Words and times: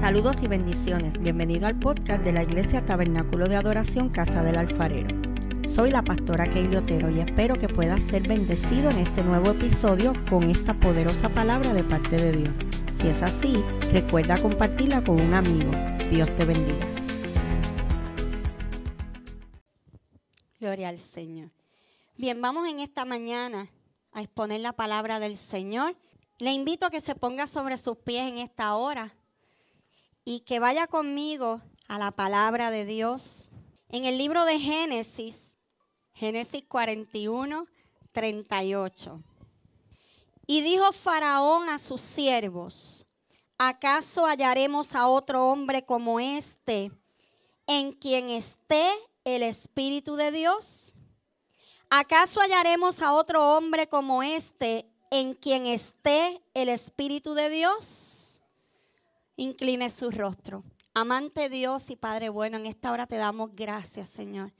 Saludos 0.00 0.42
y 0.42 0.46
bendiciones. 0.46 1.18
Bienvenido 1.18 1.66
al 1.66 1.78
podcast 1.80 2.22
de 2.22 2.32
la 2.32 2.42
Iglesia 2.42 2.84
Tabernáculo 2.84 3.48
de 3.48 3.56
Adoración 3.56 4.10
Casa 4.10 4.42
del 4.42 4.56
Alfarero. 4.56 5.08
Soy 5.66 5.90
la 5.90 6.02
pastora 6.02 6.48
Keili 6.48 6.76
Otero 6.76 7.10
y 7.10 7.20
espero 7.20 7.56
que 7.56 7.68
puedas 7.68 8.02
ser 8.02 8.28
bendecido 8.28 8.90
en 8.90 8.98
este 8.98 9.24
nuevo 9.24 9.50
episodio 9.50 10.12
con 10.28 10.44
esta 10.44 10.74
poderosa 10.74 11.30
palabra 11.30 11.72
de 11.72 11.82
parte 11.82 12.16
de 12.16 12.32
Dios. 12.32 12.54
Si 13.00 13.08
es 13.08 13.22
así, 13.22 13.64
recuerda 13.90 14.40
compartirla 14.40 15.02
con 15.02 15.18
un 15.18 15.32
amigo. 15.32 15.70
Dios 16.10 16.30
te 16.36 16.44
bendiga. 16.44 16.86
Gloria 20.60 20.90
al 20.90 20.98
Señor. 20.98 21.50
Bien, 22.16 22.40
vamos 22.40 22.68
en 22.68 22.80
esta 22.80 23.06
mañana 23.06 23.68
a 24.12 24.20
exponer 24.20 24.60
la 24.60 24.74
palabra 24.74 25.18
del 25.20 25.36
Señor. 25.38 25.96
Le 26.38 26.52
invito 26.52 26.86
a 26.86 26.90
que 26.90 27.00
se 27.00 27.14
ponga 27.14 27.46
sobre 27.46 27.78
sus 27.78 27.96
pies 27.96 28.30
en 28.30 28.38
esta 28.38 28.76
hora 28.76 29.14
y 30.28 30.40
que 30.40 30.58
vaya 30.58 30.88
conmigo 30.88 31.62
a 31.86 31.98
la 32.00 32.10
palabra 32.10 32.72
de 32.72 32.84
Dios. 32.84 33.48
En 33.88 34.04
el 34.04 34.18
libro 34.18 34.44
de 34.44 34.58
Génesis, 34.58 35.56
Génesis 36.12 36.64
41, 36.66 37.68
38. 38.10 39.22
Y 40.48 40.62
dijo 40.62 40.92
Faraón 40.92 41.68
a 41.68 41.78
sus 41.78 42.00
siervos, 42.00 43.06
¿acaso 43.56 44.26
hallaremos 44.26 44.96
a 44.96 45.06
otro 45.06 45.46
hombre 45.46 45.84
como 45.84 46.18
este 46.18 46.90
en 47.68 47.92
quien 47.92 48.28
esté 48.28 48.90
el 49.24 49.44
Espíritu 49.44 50.16
de 50.16 50.32
Dios? 50.32 50.92
¿Acaso 51.88 52.40
hallaremos 52.40 53.00
a 53.00 53.12
otro 53.12 53.56
hombre 53.56 53.88
como 53.88 54.24
este 54.24 54.90
en 55.12 55.34
quien 55.34 55.66
esté 55.66 56.42
el 56.52 56.68
Espíritu 56.68 57.34
de 57.34 57.48
Dios? 57.48 58.15
Incline 59.36 59.90
su 59.90 60.10
rostro. 60.10 60.64
Amante 60.94 61.48
Dios 61.48 61.90
y 61.90 61.96
Padre 61.96 62.28
bueno, 62.30 62.56
en 62.56 62.66
esta 62.66 62.90
hora 62.90 63.06
te 63.06 63.16
damos 63.16 63.54
gracias, 63.54 64.08
Señor. 64.08 64.52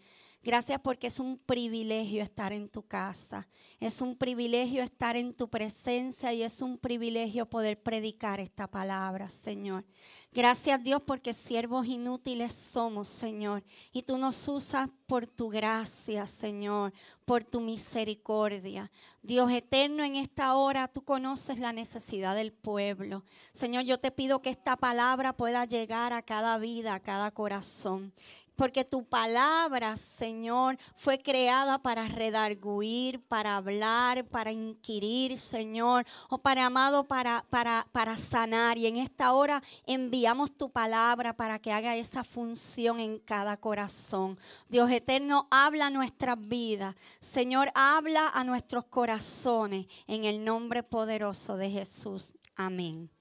Gracias 0.47 0.81
porque 0.81 1.09
es 1.09 1.19
un 1.19 1.39
privilegio 1.39 2.23
estar 2.23 2.53
en 2.53 2.69
tu 2.69 2.85
casa. 2.85 3.49
Es 3.81 4.01
un 4.01 4.15
privilegio 4.15 4.81
estar 4.81 5.17
en 5.17 5.35
tu 5.35 5.49
presencia 5.49 6.33
y 6.33 6.45
es 6.45 6.63
un 6.63 6.79
privilegio 6.79 7.47
poder 7.47 7.83
predicar 7.83 8.39
esta 8.39 8.69
palabra, 8.69 9.29
Señor. 9.29 9.85
Gracias 10.31 10.85
Dios 10.85 11.03
porque 11.05 11.35
siervos 11.35 11.87
inútiles 11.87 12.55
somos, 12.55 13.09
Señor. 13.09 13.65
Y 13.91 14.05
tú 14.05 14.19
nos 14.19 14.47
usas 14.47 14.89
por 15.09 15.27
tu 15.27 15.49
gracia, 15.49 16.29
Señor, 16.29 16.93
por 17.25 17.43
tu 17.43 17.61
misericordia. 17.61 18.93
Dios 19.23 19.51
eterno, 19.51 20.05
en 20.05 20.15
esta 20.15 20.55
hora 20.55 20.87
tú 20.87 21.03
conoces 21.03 21.59
la 21.59 21.73
necesidad 21.73 22.37
del 22.37 22.53
pueblo. 22.53 23.25
Señor, 23.53 23.83
yo 23.83 23.99
te 23.99 24.13
pido 24.13 24.43
que 24.43 24.51
esta 24.51 24.77
palabra 24.77 25.37
pueda 25.37 25.65
llegar 25.65 26.13
a 26.13 26.23
cada 26.23 26.57
vida, 26.59 26.95
a 26.95 27.01
cada 27.01 27.33
corazón 27.33 28.13
porque 28.57 28.85
tu 28.85 29.05
palabra, 29.05 29.97
Señor, 29.97 30.79
fue 30.95 31.19
creada 31.19 31.79
para 31.79 32.09
redarguir, 32.09 33.21
para 33.21 33.57
hablar, 33.57 34.25
para 34.25 34.51
inquirir, 34.51 35.39
Señor, 35.39 36.07
o 36.29 36.39
para 36.39 36.67
amado, 36.67 37.05
para, 37.05 37.45
para, 37.51 37.87
para 37.93 38.17
sanar. 38.19 38.79
Y 38.79 38.87
en 38.87 38.97
esta 38.97 39.33
hora 39.33 39.63
enviamos 39.87 40.57
tu 40.57 40.71
palabra 40.71 41.37
para 41.37 41.59
que 41.59 41.73
haga 41.73 41.97
esa 41.97 42.25
función 42.25 42.99
en 42.99 43.19
cada 43.19 43.57
corazón. 43.57 44.39
Dios 44.69 44.91
eterno, 44.91 45.47
habla 45.51 45.91
nuestras 45.91 46.37
vidas. 46.39 46.97
Señor, 47.21 47.71
habla 47.75 48.29
a 48.29 48.43
nuestros 48.45 48.87
corazones 48.87 49.87
en 50.07 50.25
el 50.25 50.45
nombre 50.45 50.83
poderoso 50.83 51.57
de 51.57 51.71
Jesús. 51.71 52.35
Amén. 52.57 53.16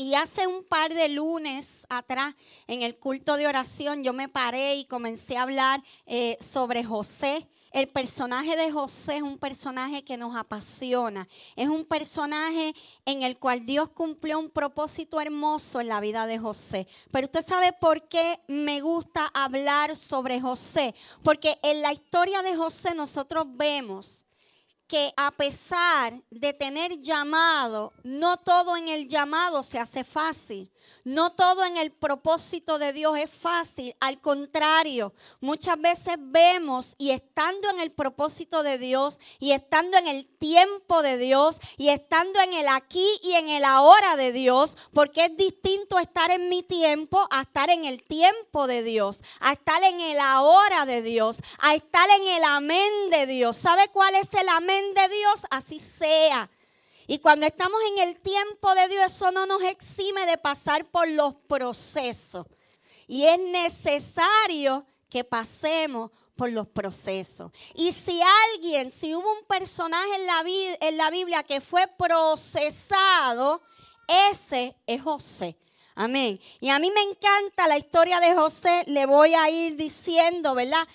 Y 0.00 0.14
hace 0.14 0.46
un 0.46 0.64
par 0.64 0.94
de 0.94 1.10
lunes 1.10 1.86
atrás, 1.90 2.34
en 2.66 2.80
el 2.80 2.96
culto 2.96 3.36
de 3.36 3.46
oración, 3.46 4.02
yo 4.02 4.14
me 4.14 4.30
paré 4.30 4.76
y 4.76 4.86
comencé 4.86 5.36
a 5.36 5.42
hablar 5.42 5.82
eh, 6.06 6.38
sobre 6.40 6.82
José. 6.82 7.46
El 7.70 7.86
personaje 7.86 8.56
de 8.56 8.72
José 8.72 9.16
es 9.16 9.22
un 9.22 9.36
personaje 9.36 10.02
que 10.02 10.16
nos 10.16 10.34
apasiona. 10.34 11.28
Es 11.54 11.68
un 11.68 11.84
personaje 11.84 12.74
en 13.04 13.20
el 13.20 13.36
cual 13.36 13.66
Dios 13.66 13.90
cumplió 13.90 14.38
un 14.38 14.48
propósito 14.48 15.20
hermoso 15.20 15.82
en 15.82 15.88
la 15.88 16.00
vida 16.00 16.26
de 16.26 16.38
José. 16.38 16.86
Pero 17.10 17.26
usted 17.26 17.44
sabe 17.44 17.74
por 17.74 18.08
qué 18.08 18.40
me 18.48 18.80
gusta 18.80 19.26
hablar 19.34 19.98
sobre 19.98 20.40
José. 20.40 20.94
Porque 21.22 21.58
en 21.62 21.82
la 21.82 21.92
historia 21.92 22.40
de 22.40 22.56
José 22.56 22.94
nosotros 22.94 23.44
vemos 23.50 24.24
que 24.90 25.12
a 25.16 25.30
pesar 25.30 26.20
de 26.30 26.52
tener 26.52 27.00
llamado, 27.00 27.92
no 28.02 28.36
todo 28.36 28.76
en 28.76 28.88
el 28.88 29.08
llamado 29.08 29.62
se 29.62 29.78
hace 29.78 30.02
fácil. 30.02 30.68
No 31.04 31.32
todo 31.32 31.64
en 31.64 31.76
el 31.76 31.92
propósito 31.92 32.78
de 32.78 32.92
Dios 32.92 33.16
es 33.16 33.30
fácil, 33.30 33.96
al 34.00 34.20
contrario, 34.20 35.14
muchas 35.40 35.80
veces 35.80 36.16
vemos 36.18 36.94
y 36.98 37.10
estando 37.10 37.70
en 37.70 37.80
el 37.80 37.90
propósito 37.90 38.62
de 38.62 38.76
Dios 38.76 39.18
y 39.38 39.52
estando 39.52 39.96
en 39.96 40.06
el 40.06 40.26
tiempo 40.26 41.02
de 41.02 41.16
Dios 41.16 41.56
y 41.78 41.88
estando 41.88 42.40
en 42.40 42.52
el 42.52 42.68
aquí 42.68 43.06
y 43.22 43.32
en 43.32 43.48
el 43.48 43.64
ahora 43.64 44.16
de 44.16 44.32
Dios, 44.32 44.76
porque 44.92 45.26
es 45.26 45.36
distinto 45.36 45.98
estar 45.98 46.30
en 46.30 46.48
mi 46.48 46.62
tiempo 46.62 47.26
a 47.30 47.42
estar 47.42 47.70
en 47.70 47.84
el 47.84 48.02
tiempo 48.02 48.66
de 48.66 48.82
Dios, 48.82 49.22
a 49.40 49.52
estar 49.52 49.82
en 49.82 50.00
el 50.00 50.20
ahora 50.20 50.84
de 50.84 51.02
Dios, 51.02 51.38
a 51.60 51.74
estar 51.74 52.08
en 52.10 52.28
el 52.28 52.44
amén 52.44 53.10
de 53.10 53.26
Dios. 53.26 53.56
¿Sabe 53.56 53.88
cuál 53.88 54.14
es 54.16 54.32
el 54.34 54.48
amén 54.48 54.94
de 54.94 55.08
Dios? 55.08 55.46
Así 55.50 55.78
sea. 55.78 56.50
Y 57.10 57.18
cuando 57.18 57.44
estamos 57.44 57.80
en 57.90 58.06
el 58.06 58.20
tiempo 58.20 58.72
de 58.72 58.86
Dios, 58.86 59.06
eso 59.06 59.32
no 59.32 59.44
nos 59.44 59.60
exime 59.64 60.26
de 60.26 60.38
pasar 60.38 60.84
por 60.84 61.08
los 61.08 61.34
procesos. 61.48 62.46
Y 63.08 63.24
es 63.24 63.36
necesario 63.36 64.86
que 65.08 65.24
pasemos 65.24 66.12
por 66.36 66.52
los 66.52 66.68
procesos. 66.68 67.50
Y 67.74 67.90
si 67.90 68.20
alguien, 68.52 68.92
si 68.92 69.12
hubo 69.12 69.28
un 69.28 69.44
personaje 69.44 70.08
en 70.82 70.96
la, 70.96 71.10
Biblia 71.10 71.42
que 71.42 71.60
fue 71.60 71.88
procesado, 71.88 73.60
ese 74.30 74.76
es 74.86 75.02
José. 75.02 75.56
Amén. 76.00 76.40
Y 76.60 76.70
a 76.70 76.78
mí 76.78 76.90
me 76.90 77.02
encanta 77.02 77.68
la 77.68 77.76
historia 77.76 78.20
de 78.20 78.34
José. 78.34 78.84
Le 78.86 79.04
voy 79.04 79.34
a 79.34 79.50
ir 79.50 79.76
diciendo, 79.76 80.54
¿verdad? 80.54 80.88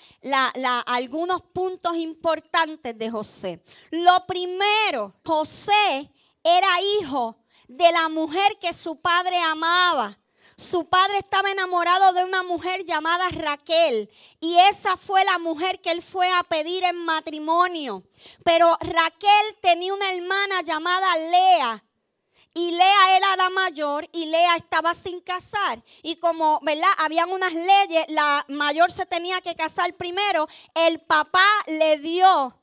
algunos 0.84 1.42
puntos 1.42 1.94
importantes 1.96 2.98
de 2.98 3.08
José. 3.08 3.62
Lo 3.92 4.26
primero, 4.26 5.14
José 5.24 6.10
era 6.42 6.66
hijo 6.98 7.36
de 7.68 7.92
la 7.92 8.08
mujer 8.08 8.58
que 8.60 8.74
su 8.74 8.96
padre 9.00 9.38
amaba. 9.38 10.18
Su 10.56 10.88
padre 10.88 11.18
estaba 11.18 11.52
enamorado 11.52 12.12
de 12.12 12.24
una 12.24 12.42
mujer 12.42 12.82
llamada 12.84 13.28
Raquel 13.28 14.10
y 14.40 14.56
esa 14.72 14.96
fue 14.96 15.24
la 15.24 15.38
mujer 15.38 15.80
que 15.80 15.92
él 15.92 16.02
fue 16.02 16.28
a 16.32 16.42
pedir 16.42 16.82
en 16.82 16.96
matrimonio. 16.96 18.02
Pero 18.42 18.76
Raquel 18.80 19.56
tenía 19.62 19.94
una 19.94 20.10
hermana 20.10 20.62
llamada 20.62 21.16
Lea 21.16 21.85
y 22.56 22.70
Lea 22.70 23.16
era 23.18 23.36
la 23.36 23.50
mayor 23.50 24.08
y 24.12 24.24
Lea 24.24 24.56
estaba 24.56 24.94
sin 24.94 25.20
casar. 25.20 25.82
Y 26.02 26.16
como, 26.16 26.58
¿verdad? 26.62 26.88
Habían 26.96 27.30
unas 27.30 27.52
leyes, 27.52 28.06
la 28.08 28.46
mayor 28.48 28.90
se 28.90 29.04
tenía 29.04 29.42
que 29.42 29.54
casar 29.54 29.92
primero. 29.94 30.48
El 30.74 31.00
papá 31.00 31.44
le 31.66 31.98
dio 31.98 32.58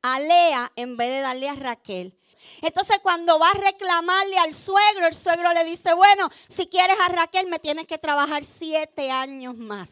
a 0.00 0.18
Lea 0.18 0.72
en 0.76 0.96
vez 0.96 1.10
de 1.10 1.20
darle 1.20 1.50
a 1.50 1.56
Raquel. 1.56 2.18
Entonces 2.62 2.96
cuando 3.02 3.38
va 3.38 3.50
a 3.50 3.58
reclamarle 3.70 4.38
al 4.38 4.54
suegro, 4.54 5.06
el 5.06 5.14
suegro 5.14 5.52
le 5.52 5.64
dice, 5.64 5.92
bueno, 5.92 6.30
si 6.48 6.66
quieres 6.66 6.96
a 7.00 7.08
Raquel 7.10 7.46
me 7.46 7.58
tienes 7.58 7.86
que 7.86 7.98
trabajar 7.98 8.44
siete 8.44 9.10
años 9.10 9.58
más. 9.58 9.90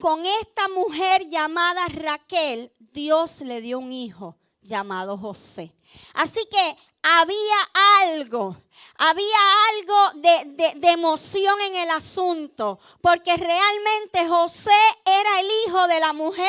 Con 0.00 0.24
esta 0.24 0.66
mujer 0.68 1.28
llamada 1.28 1.86
Raquel, 1.88 2.72
Dios 2.78 3.42
le 3.42 3.60
dio 3.60 3.78
un 3.78 3.92
hijo 3.92 4.34
llamado 4.62 5.18
José. 5.18 5.74
Así 6.14 6.46
que 6.50 6.76
había 7.02 7.56
algo, 8.02 8.56
había 8.96 9.36
algo 9.70 10.20
de, 10.20 10.74
de, 10.76 10.90
emoción 10.90 11.60
en 11.62 11.76
el 11.76 11.90
asunto, 11.90 12.78
porque 13.00 13.36
realmente 13.36 14.26
José 14.28 14.70
era 15.04 15.40
el 15.40 15.48
hijo 15.66 15.88
de 15.88 16.00
la 16.00 16.12
mujer 16.12 16.46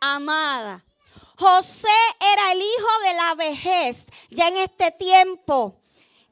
amada. 0.00 0.84
José 1.38 1.88
era 2.20 2.52
el 2.52 2.58
hijo 2.58 3.02
de 3.04 3.14
la 3.14 3.34
vejez, 3.34 4.04
ya 4.30 4.48
en 4.48 4.56
este 4.56 4.90
tiempo. 4.90 5.80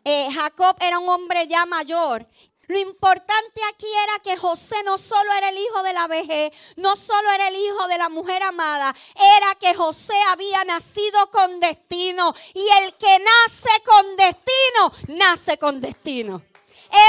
Eh, 0.05 0.29
Jacob 0.33 0.77
era 0.81 0.99
un 0.99 1.09
hombre 1.09 1.47
ya 1.49 1.67
mayor 1.67 2.27
lo 2.69 2.79
importante 2.79 3.61
aquí 3.73 3.87
era 4.05 4.19
que 4.21 4.37
José 4.37 4.77
no 4.85 4.99
solo 4.99 5.33
era 5.33 5.49
el 5.51 5.59
hijo 5.59 5.83
de 5.83 5.93
la 5.93 6.07
vejez, 6.09 6.53
no 6.77 6.97
solo 6.97 7.31
era 7.31 7.49
el 7.49 7.57
hijo 7.57 7.87
de 7.89 7.99
la 7.99 8.09
mujer 8.09 8.43
amada, 8.43 8.95
era 9.15 9.55
que 9.55 9.75
José 9.75 10.15
había 10.31 10.65
nacido 10.65 11.31
con 11.31 11.61
destino. 11.61 12.35
Y 12.55 12.67
el 12.83 12.95
que 12.97 13.19
nace 13.19 13.83
con 13.85 14.17
destino, 14.17 15.17
nace 15.19 15.59
con 15.59 15.81
destino. 15.81 16.43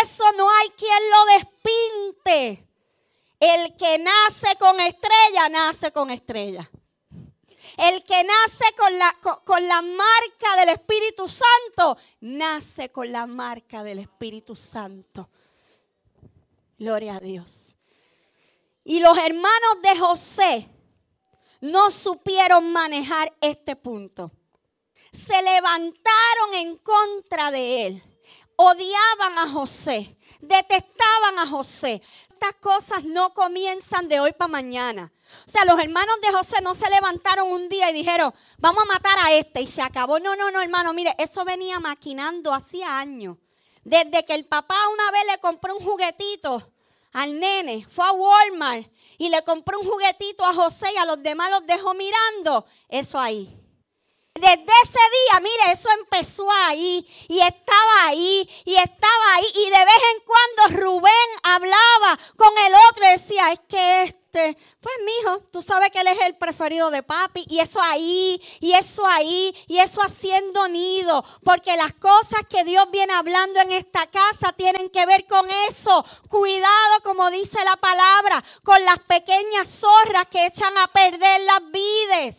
Eso 0.04 0.31
no 0.33 0.50
hay 0.50 0.69
quien 0.69 1.09
lo 1.09 1.25
despinte. 1.25 2.63
El 3.39 3.75
que 3.75 4.00
nace 4.00 4.56
con 4.57 4.80
estrella, 4.80 5.50
nace 5.50 5.92
con 5.92 6.09
estrella. 6.09 6.69
El 7.77 8.04
que 8.04 8.24
nace 8.24 8.75
con 8.75 8.98
la, 8.98 9.15
con, 9.44 9.68
la 9.68 9.81
marca 9.81 10.56
del 10.57 10.69
Espíritu 10.69 11.27
Santo, 11.27 11.98
nace 12.21 12.89
con 12.89 13.12
la 13.12 13.27
marca 13.27 13.83
del 13.83 14.00
Espíritu 14.00 14.56
Santo. 14.56 15.30
Gloria 16.77 17.15
a 17.15 17.19
Dios. 17.19 17.75
Y 18.83 19.00
los 19.00 19.18
hermanos 19.18 19.81
de 19.81 20.00
José 20.00 20.69
no 21.59 21.91
supieron 21.91 22.71
manejar 22.71 23.35
este 23.41 23.75
punto. 23.75 24.31
Se 25.12 25.41
levantaron 25.41 26.53
en 26.53 26.77
contra 26.77 27.51
de 27.51 27.88
él. 27.88 28.03
Odiaban 28.56 29.38
a 29.39 29.50
José. 29.50 30.18
Detestaban 30.39 31.39
a 31.39 31.47
José. 31.47 32.01
Estas 32.29 32.56
cosas 32.56 33.03
no 33.03 33.33
comienzan 33.33 34.07
de 34.07 34.19
hoy 34.19 34.31
para 34.33 34.47
mañana. 34.47 35.12
O 35.45 35.51
sea, 35.51 35.65
los 35.65 35.80
hermanos 35.80 36.15
de 36.21 36.31
José 36.31 36.62
no 36.62 36.75
se 36.75 36.89
levantaron 36.89 37.51
un 37.51 37.68
día 37.68 37.89
y 37.89 37.94
dijeron, 37.94 38.33
vamos 38.59 38.83
a 38.83 38.94
matar 38.94 39.18
a 39.19 39.33
este 39.33 39.62
y 39.62 39.68
se 39.68 39.81
acabó. 39.81 40.19
No, 40.19 40.35
no, 40.35 40.51
no, 40.51 40.62
hermano, 40.62 40.94
mire, 40.94 41.15
eso 41.18 41.44
venía 41.44 41.80
maquinando 41.80 42.53
hacía 42.53 43.00
años. 43.00 43.38
Desde 43.87 44.25
que 44.25 44.33
el 44.33 44.45
papá 44.45 44.75
una 44.91 45.11
vez 45.11 45.21
le 45.31 45.37
compró 45.37 45.77
un 45.77 45.81
juguetito 45.81 46.73
al 47.13 47.39
nene, 47.39 47.87
fue 47.89 48.05
a 48.05 48.11
Walmart 48.11 48.85
y 49.17 49.29
le 49.29 49.41
compró 49.45 49.79
un 49.79 49.87
juguetito 49.87 50.43
a 50.43 50.53
José 50.53 50.87
y 50.93 50.97
a 50.97 51.05
los 51.05 51.23
demás 51.23 51.49
los 51.51 51.65
dejó 51.65 51.93
mirando, 51.93 52.65
eso 52.89 53.17
ahí. 53.17 53.49
Desde 54.35 54.71
ese 54.83 54.99
día, 54.99 55.39
mire, 55.39 55.71
eso 55.71 55.87
empezó 56.01 56.51
ahí 56.51 57.07
y 57.29 57.39
estaba 57.39 58.07
ahí 58.07 58.49
y 58.65 58.75
estaba 58.75 59.35
ahí. 59.35 59.45
Y 59.55 59.69
de 59.69 59.85
vez 59.85 60.01
en 60.15 60.23
cuando 60.25 60.81
Rubén 60.81 61.29
hablaba 61.43 62.19
con 62.35 62.57
el 62.57 62.73
otro 62.89 63.05
y 63.05 63.11
decía, 63.11 63.53
es 63.53 63.61
que 63.69 64.03
este, 64.37 64.57
pues 64.79 64.95
mijo, 65.05 65.39
tú 65.51 65.61
sabes 65.61 65.89
que 65.89 65.99
él 65.99 66.07
es 66.07 66.19
el 66.21 66.35
preferido 66.35 66.89
de 66.91 67.03
papi. 67.03 67.45
Y 67.49 67.59
eso 67.59 67.81
ahí, 67.81 68.41
y 68.59 68.73
eso 68.73 69.05
ahí, 69.05 69.55
y 69.67 69.79
eso 69.79 70.01
haciendo 70.01 70.67
nido. 70.67 71.23
Porque 71.43 71.75
las 71.77 71.93
cosas 71.95 72.41
que 72.49 72.63
Dios 72.63 72.89
viene 72.91 73.13
hablando 73.13 73.59
en 73.59 73.71
esta 73.71 74.07
casa 74.07 74.53
tienen 74.53 74.89
que 74.89 75.05
ver 75.05 75.25
con 75.25 75.47
eso. 75.69 76.05
Cuidado, 76.29 77.01
como 77.03 77.29
dice 77.31 77.63
la 77.63 77.75
palabra, 77.77 78.43
con 78.63 78.83
las 78.85 78.99
pequeñas 78.99 79.67
zorras 79.67 80.27
que 80.27 80.45
echan 80.45 80.77
a 80.77 80.87
perder 80.87 81.41
las 81.41 81.71
vides 81.71 82.35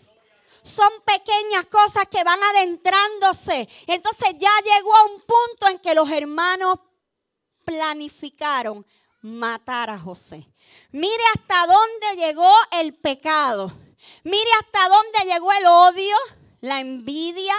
son 0.62 0.90
pequeñas 1.06 1.64
cosas 1.66 2.06
que 2.08 2.22
van 2.24 2.40
adentrándose. 2.42 3.66
Entonces 3.86 4.34
ya 4.38 4.50
llegó 4.64 4.94
a 4.94 5.04
un 5.04 5.20
punto 5.20 5.68
en 5.70 5.78
que 5.78 5.94
los 5.94 6.10
hermanos 6.10 6.78
planificaron 7.64 8.84
matar 9.22 9.88
a 9.88 9.98
José. 9.98 10.46
Mire 10.91 11.23
hasta 11.35 11.67
dónde 11.67 12.25
llegó 12.25 12.53
el 12.73 12.94
pecado. 12.94 13.73
Mire 14.25 14.50
hasta 14.61 14.88
dónde 14.88 15.32
llegó 15.32 15.53
el 15.53 15.67
odio, 15.67 16.17
la 16.61 16.81
envidia, 16.81 17.55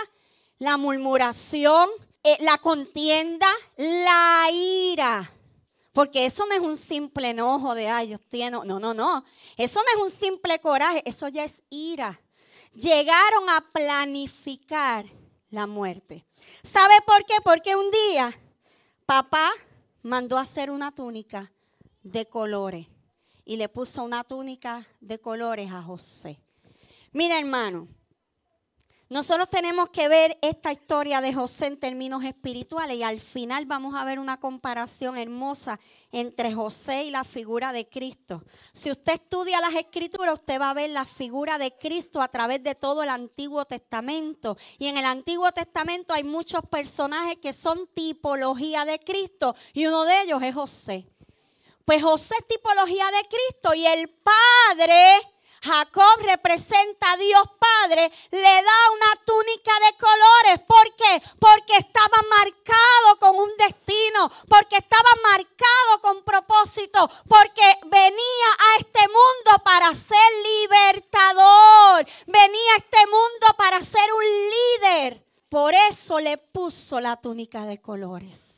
la 0.58 0.78
murmuración, 0.78 1.90
eh, 2.24 2.38
la 2.40 2.58
contienda, 2.58 3.48
la 3.78 4.48
ira. 4.52 5.32
Porque 5.94 6.26
eso 6.26 6.46
no 6.46 6.54
es 6.54 6.62
un 6.62 6.78
simple 6.78 7.32
enojo 7.32 7.76
de, 7.76 7.88
ay, 7.88 8.08
Dios 8.08 8.22
tiene. 8.30 8.52
No, 8.66 8.80
no, 8.80 8.94
no. 8.94 9.26
Eso 9.58 9.80
no 9.80 10.06
es 10.06 10.14
un 10.14 10.20
simple 10.20 10.60
coraje. 10.60 11.04
Eso 11.06 11.28
ya 11.28 11.44
es 11.44 11.64
ira 11.70 12.20
llegaron 12.74 13.50
a 13.50 13.62
planificar 13.72 15.06
la 15.50 15.68
muerte. 15.68 16.26
¿Sabe 16.64 16.96
por 17.06 17.26
qué? 17.26 17.36
Porque 17.44 17.76
un 17.76 17.90
día 17.92 18.32
papá 19.06 19.52
mandó 20.02 20.38
a 20.38 20.42
hacer 20.42 20.72
una 20.72 20.92
túnica 20.92 21.52
de 22.04 22.26
colores 22.26 22.88
y 23.50 23.57
le 23.57 23.68
puso 23.68 24.04
una 24.04 24.24
túnica 24.24 24.86
de 25.01 25.18
colores 25.18 25.72
a 25.72 25.81
José. 25.81 26.40
Mira 27.12 27.40
hermano, 27.40 27.88
nosotros 29.10 29.50
tenemos 29.50 29.90
que 29.90 30.07
ver 30.07 30.38
esta 30.44 30.72
historia 30.72 31.19
de 31.19 31.34
José 31.34 31.66
en 31.66 31.80
términos 31.80 32.24
espirituales 32.24 32.96
y 32.98 33.01
al 33.01 33.19
final 33.19 33.66
vamos 33.66 33.96
a 33.96 34.06
ver 34.06 34.19
una 34.19 34.40
comparación 34.40 35.18
hermosa 35.18 35.80
entre 36.12 36.54
José 36.54 37.06
y 37.06 37.10
la 37.10 37.24
figura 37.24 37.74
de 37.74 37.90
Cristo. 37.90 38.44
Si 38.72 38.92
usted 38.92 39.13
estudia 39.13 39.60
las 39.62 39.74
escrituras, 39.74 40.36
usted 40.36 40.62
va 40.62 40.69
a 40.69 40.75
ver 40.75 40.92
la 40.92 41.06
figura 41.06 41.57
de 41.57 41.75
Cristo 41.75 42.22
a 42.22 42.28
través 42.28 42.62
de 42.62 42.75
todo 42.75 43.01
el 43.01 43.10
Antiguo 43.10 43.66
Testamento. 43.66 44.57
Y 44.78 44.86
en 44.86 45.00
el 45.00 45.06
Antiguo 45.06 45.51
Testamento 45.51 46.13
hay 46.13 46.24
muchos 46.24 46.62
personajes 46.69 47.40
que 47.40 47.54
son 47.54 47.88
tipología 47.96 48.86
de 48.86 49.00
Cristo 49.00 49.56
y 49.74 49.88
uno 49.88 50.06
de 50.06 50.22
ellos 50.22 50.44
es 50.44 50.54
José. 50.54 51.07
Pues 51.89 52.03
José 52.03 52.36
es 52.38 52.47
tipología 52.47 53.09
de 53.09 53.27
Cristo 53.27 53.74
y 53.74 53.83
el 53.83 54.09
Padre 54.09 55.27
Jacob 55.63 56.19
representa 56.19 57.13
a 57.13 57.18
Dios 57.18 57.41
Padre, 57.57 58.12
le 58.30 58.39
da 58.41 58.91
una 58.94 59.25
túnica 59.25 59.71
de 59.88 59.97
colores. 59.97 60.68
¿Por 60.68 60.95
qué? 60.95 61.19
Porque 61.39 61.77
estaba 61.77 62.15
marcado 62.30 63.18
con 63.19 63.39
un 63.39 63.50
destino, 63.57 64.31
porque 64.47 64.75
estaba 64.75 65.09
marcado 65.31 66.01
con 66.03 66.24
propósito, 66.24 67.09
porque 67.27 67.80
venía 67.88 68.50
a 68.59 68.81
este 68.81 69.07
mundo 69.07 69.63
para 69.63 69.95
ser 69.95 70.31
libertador, 70.62 72.06
venía 72.27 72.74
a 72.75 72.77
este 72.77 73.07
mundo 73.07 73.47
para 73.57 73.83
ser 73.83 74.13
un 74.13 74.24
líder. 74.24 75.25
Por 75.50 75.74
eso 75.74 76.19
le 76.19 76.38
puso 76.38 77.00
la 77.00 77.15
túnica 77.15 77.65
de 77.65 77.81
colores. 77.81 78.49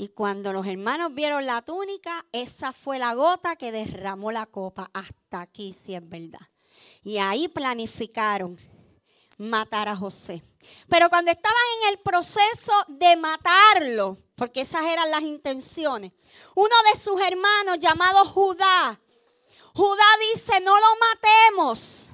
Y 0.00 0.10
cuando 0.10 0.52
los 0.52 0.64
hermanos 0.64 1.12
vieron 1.12 1.44
la 1.44 1.60
túnica, 1.60 2.24
esa 2.30 2.72
fue 2.72 3.00
la 3.00 3.14
gota 3.14 3.56
que 3.56 3.72
derramó 3.72 4.30
la 4.30 4.46
copa. 4.46 4.88
Hasta 4.94 5.40
aquí, 5.40 5.74
si 5.74 5.92
es 5.96 6.08
verdad. 6.08 6.38
Y 7.02 7.18
ahí 7.18 7.48
planificaron 7.48 8.56
matar 9.38 9.88
a 9.88 9.96
José. 9.96 10.44
Pero 10.88 11.08
cuando 11.10 11.32
estaban 11.32 11.58
en 11.82 11.88
el 11.88 11.98
proceso 11.98 12.72
de 12.86 13.16
matarlo, 13.16 14.18
porque 14.36 14.60
esas 14.60 14.84
eran 14.84 15.10
las 15.10 15.22
intenciones, 15.22 16.12
uno 16.54 16.76
de 16.92 17.00
sus 17.00 17.20
hermanos 17.20 17.80
llamado 17.80 18.24
Judá, 18.24 19.00
Judá 19.74 20.04
dice, 20.32 20.60
no 20.60 20.78
lo 20.78 20.86
matemos 21.10 22.07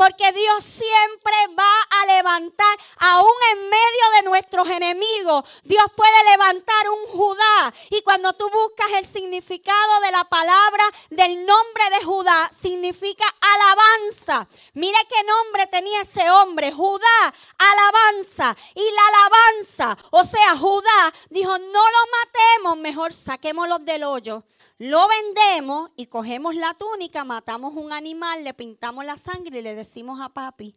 porque 0.00 0.32
Dios 0.32 0.64
siempre 0.64 1.34
va 1.58 1.74
a 1.90 2.06
levantar, 2.06 2.78
aún 3.00 3.34
en 3.52 3.64
medio 3.64 4.10
de 4.16 4.22
nuestros 4.30 4.66
enemigos, 4.70 5.44
Dios 5.62 5.84
puede 5.94 6.24
levantar 6.30 6.88
un 6.88 7.18
Judá. 7.18 7.74
Y 7.90 8.00
cuando 8.00 8.32
tú 8.32 8.48
buscas 8.48 8.86
el 8.96 9.06
significado 9.06 10.00
de 10.00 10.10
la 10.10 10.24
palabra 10.24 10.84
del 11.10 11.44
nombre 11.44 11.84
de 11.90 12.02
Judá, 12.02 12.50
significa 12.62 13.26
alabanza. 13.42 14.48
Mire 14.72 14.96
qué 15.06 15.22
nombre 15.22 15.66
tenía 15.66 16.00
ese 16.00 16.30
hombre, 16.30 16.72
Judá, 16.72 17.34
alabanza. 17.58 18.56
Y 18.74 18.90
la 18.92 19.02
alabanza, 19.06 19.98
o 20.12 20.24
sea, 20.24 20.56
Judá 20.56 21.12
dijo, 21.28 21.58
no 21.58 21.82
lo 21.82 21.98
matemos, 22.22 22.78
mejor 22.78 23.12
saquémoslo 23.12 23.78
del 23.80 24.04
hoyo 24.04 24.44
lo 24.80 25.06
vendemos 25.08 25.90
y 25.94 26.06
cogemos 26.06 26.54
la 26.54 26.72
túnica, 26.72 27.22
matamos 27.22 27.74
un 27.76 27.92
animal, 27.92 28.42
le 28.44 28.54
pintamos 28.54 29.04
la 29.04 29.18
sangre 29.18 29.58
y 29.58 29.62
le 29.62 29.74
decimos 29.74 30.22
a 30.22 30.30
papi 30.30 30.74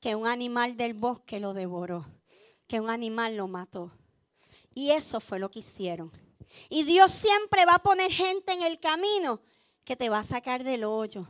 que 0.00 0.14
un 0.14 0.26
animal 0.26 0.78
del 0.78 0.94
bosque 0.94 1.38
lo 1.38 1.52
devoró, 1.52 2.06
que 2.66 2.80
un 2.80 2.88
animal 2.88 3.36
lo 3.36 3.48
mató. 3.48 3.92
Y 4.72 4.92
eso 4.92 5.20
fue 5.20 5.38
lo 5.38 5.50
que 5.50 5.58
hicieron. 5.58 6.10
Y 6.70 6.84
Dios 6.84 7.12
siempre 7.12 7.66
va 7.66 7.74
a 7.74 7.82
poner 7.82 8.10
gente 8.10 8.54
en 8.54 8.62
el 8.62 8.80
camino 8.80 9.42
que 9.84 9.96
te 9.96 10.08
va 10.08 10.20
a 10.20 10.24
sacar 10.24 10.64
del 10.64 10.84
hoyo. 10.84 11.28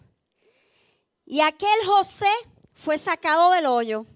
Y 1.24 1.40
aquel 1.40 1.84
José 1.84 2.30
fue 2.72 2.98
sacado 2.98 3.50
del 3.50 3.66
hoyo. 3.66 4.06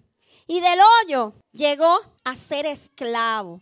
Y 0.46 0.60
del 0.60 0.78
hoyo 1.02 1.34
llegó 1.50 1.98
a 2.22 2.36
ser 2.36 2.66
esclavo. 2.66 3.60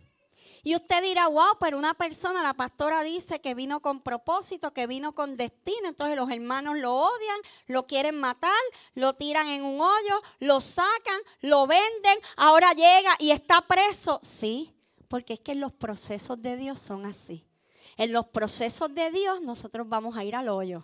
Y 0.65 0.75
usted 0.75 1.03
dirá, 1.03 1.29
wow, 1.29 1.59
pero 1.61 1.77
una 1.77 1.93
persona, 1.93 2.43
la 2.43 2.55
pastora 2.55 3.03
dice 3.03 3.39
que 3.43 3.55
vino 3.55 3.81
con 3.81 4.01
propósito, 4.01 4.73
que 4.73 4.87
vino 4.87 5.15
con 5.15 5.37
destino. 5.37 5.89
Entonces 5.89 6.17
los 6.17 6.31
hermanos 6.31 6.79
lo 6.79 6.95
odian, 6.97 7.39
lo 7.67 7.87
quieren 7.87 8.19
matar, 8.19 8.51
lo 8.95 9.13
tiran 9.13 9.49
en 9.49 9.63
un 9.63 9.83
hoyo, 9.83 10.23
lo 10.41 10.63
sacan, 10.63 11.21
lo 11.43 11.67
venden, 11.67 12.19
ahora 12.37 12.73
llega 12.73 13.11
y 13.19 13.31
está 13.31 13.61
preso. 13.61 14.21
Sí, 14.23 14.75
porque 15.09 15.35
es 15.35 15.41
que 15.41 15.55
los 15.55 15.73
procesos 15.73 16.41
de 16.41 16.57
Dios 16.57 16.81
son 16.81 17.05
así. 17.05 17.47
En 17.99 18.13
los 18.13 18.27
procesos 18.29 18.93
de 18.95 19.11
Dios 19.11 19.43
nosotros 19.43 19.87
vamos 19.87 20.17
a 20.17 20.25
ir 20.25 20.35
al 20.35 20.49
hoyo. 20.49 20.83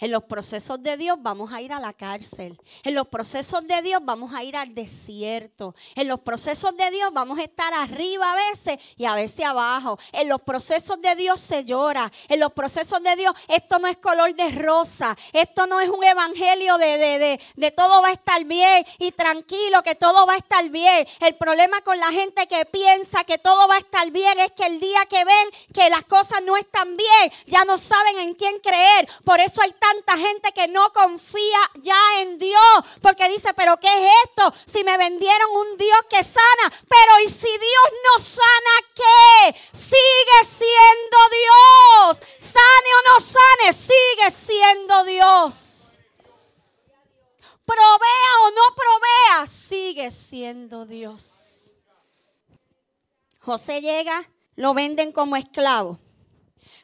En 0.00 0.10
los 0.10 0.24
procesos 0.24 0.82
de 0.82 0.96
Dios 0.96 1.18
vamos 1.20 1.52
a 1.52 1.60
ir 1.60 1.72
a 1.72 1.80
la 1.80 1.92
cárcel. 1.92 2.60
En 2.82 2.94
los 2.94 3.08
procesos 3.08 3.66
de 3.66 3.80
Dios 3.82 4.00
vamos 4.02 4.34
a 4.34 4.42
ir 4.42 4.56
al 4.56 4.74
desierto. 4.74 5.74
En 5.94 6.08
los 6.08 6.20
procesos 6.20 6.76
de 6.76 6.90
Dios 6.90 7.12
vamos 7.12 7.38
a 7.38 7.42
estar 7.44 7.72
arriba 7.72 8.32
a 8.32 8.36
veces 8.36 8.78
y 8.96 9.04
a 9.04 9.14
veces 9.14 9.44
abajo. 9.44 9.98
En 10.12 10.28
los 10.28 10.42
procesos 10.42 11.00
de 11.00 11.14
Dios 11.16 11.40
se 11.40 11.64
llora. 11.64 12.10
En 12.28 12.40
los 12.40 12.52
procesos 12.52 13.02
de 13.02 13.16
Dios 13.16 13.34
esto 13.48 13.78
no 13.78 13.88
es 13.88 13.96
color 13.98 14.34
de 14.34 14.50
rosa. 14.50 15.16
Esto 15.32 15.66
no 15.66 15.80
es 15.80 15.88
un 15.88 16.02
evangelio 16.02 16.76
de, 16.78 16.98
de, 16.98 17.18
de, 17.18 17.40
de 17.56 17.70
todo 17.70 18.02
va 18.02 18.08
a 18.08 18.12
estar 18.12 18.44
bien 18.44 18.84
y 18.98 19.12
tranquilo 19.12 19.82
que 19.82 19.94
todo 19.94 20.26
va 20.26 20.34
a 20.34 20.38
estar 20.38 20.68
bien. 20.70 21.06
El 21.20 21.36
problema 21.36 21.80
con 21.82 21.98
la 21.98 22.10
gente 22.12 22.46
que 22.46 22.64
piensa 22.66 23.24
que 23.24 23.38
todo 23.38 23.68
va 23.68 23.76
a 23.76 23.78
estar 23.78 24.10
bien 24.10 24.38
es 24.40 24.52
que 24.52 24.66
el 24.66 24.80
día 24.80 25.06
que 25.06 25.24
ven 25.24 25.48
que 25.72 25.88
las 25.90 26.04
cosas 26.04 26.42
no 26.44 26.56
están 26.56 26.96
bien, 26.96 27.32
ya 27.46 27.64
no 27.64 27.78
saben 27.78 28.18
en 28.18 28.34
quién 28.34 28.58
creer. 28.60 29.08
Por 29.24 29.40
eso 29.40 29.62
hay 29.62 29.72
tanta 29.92 30.16
gente 30.16 30.52
que 30.52 30.68
no 30.68 30.92
confía 30.92 31.70
ya 31.82 32.20
en 32.20 32.38
Dios, 32.38 32.76
porque 33.02 33.28
dice, 33.28 33.52
pero 33.54 33.78
¿qué 33.78 33.88
es 33.88 34.12
esto? 34.26 34.52
Si 34.66 34.84
me 34.84 34.96
vendieron 34.96 35.50
un 35.56 35.76
Dios 35.76 35.98
que 36.08 36.22
sana, 36.24 36.72
pero 36.88 37.20
¿y 37.24 37.28
si 37.28 37.48
Dios 37.48 37.88
no 38.06 38.22
sana 38.22 38.74
qué? 38.94 39.56
Sigue 39.72 40.56
siendo 40.58 41.18
Dios. 41.30 42.22
Sane 42.38 42.90
o 42.98 43.12
no 43.12 43.20
sane, 43.20 43.74
sigue 43.74 44.30
siendo 44.46 45.04
Dios 45.04 45.64
provea 47.64 48.32
o 48.44 48.50
no 48.50 48.76
provea, 48.76 49.48
sigue 49.48 50.10
siendo 50.10 50.84
Dios. 50.86 51.74
José 53.40 53.80
llega, 53.80 54.30
lo 54.56 54.74
venden 54.74 55.12
como 55.12 55.36
esclavo. 55.36 55.98